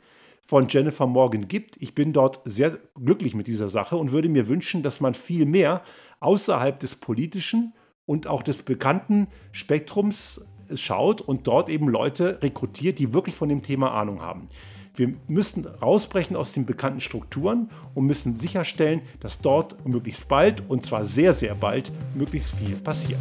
von 0.45 0.67
Jennifer 0.67 1.07
Morgan 1.07 1.47
gibt. 1.47 1.77
Ich 1.79 1.95
bin 1.95 2.13
dort 2.13 2.41
sehr 2.45 2.79
glücklich 2.97 3.35
mit 3.35 3.47
dieser 3.47 3.69
Sache 3.69 3.97
und 3.97 4.13
würde 4.13 4.29
mir 4.29 4.49
wünschen, 4.49 4.83
dass 4.83 5.01
man 5.01 5.15
viel 5.15 5.47
mehr 5.47 5.83
außerhalb 6.21 6.81
des 6.81 6.97
politischen 6.97 7.75
und 8.09 8.27
auch 8.27 8.43
des 8.43 8.63
bekannten 8.63 9.29
Spektrums 9.53 10.41
schaut 10.75 11.21
und 11.21 11.47
dort 11.47 11.69
eben 11.69 11.89
Leute 11.89 12.43
rekrutiert, 12.43 12.99
die 12.99 13.13
wirklich 13.13 13.35
von 13.35 13.51
dem 13.51 13.63
Thema 13.63 13.93
Ahnung 13.93 14.23
haben. 14.23 14.49
Wir 14.95 15.13
müssen 15.29 15.67
rausbrechen 15.67 16.35
aus 16.35 16.53
den 16.53 16.65
bekannten 16.67 17.01
Strukturen 17.01 17.69
und 17.95 18.07
müssen 18.07 18.35
sicherstellen, 18.35 19.03
dass 19.21 19.41
dort 19.41 19.87
möglichst 19.87 20.27
bald, 20.27 20.69
und 20.69 20.85
zwar 20.85 21.05
sehr, 21.05 21.35
sehr 21.35 21.55
bald, 21.55 21.93
möglichst 22.15 22.57
viel 22.57 22.77
passiert. 22.77 23.21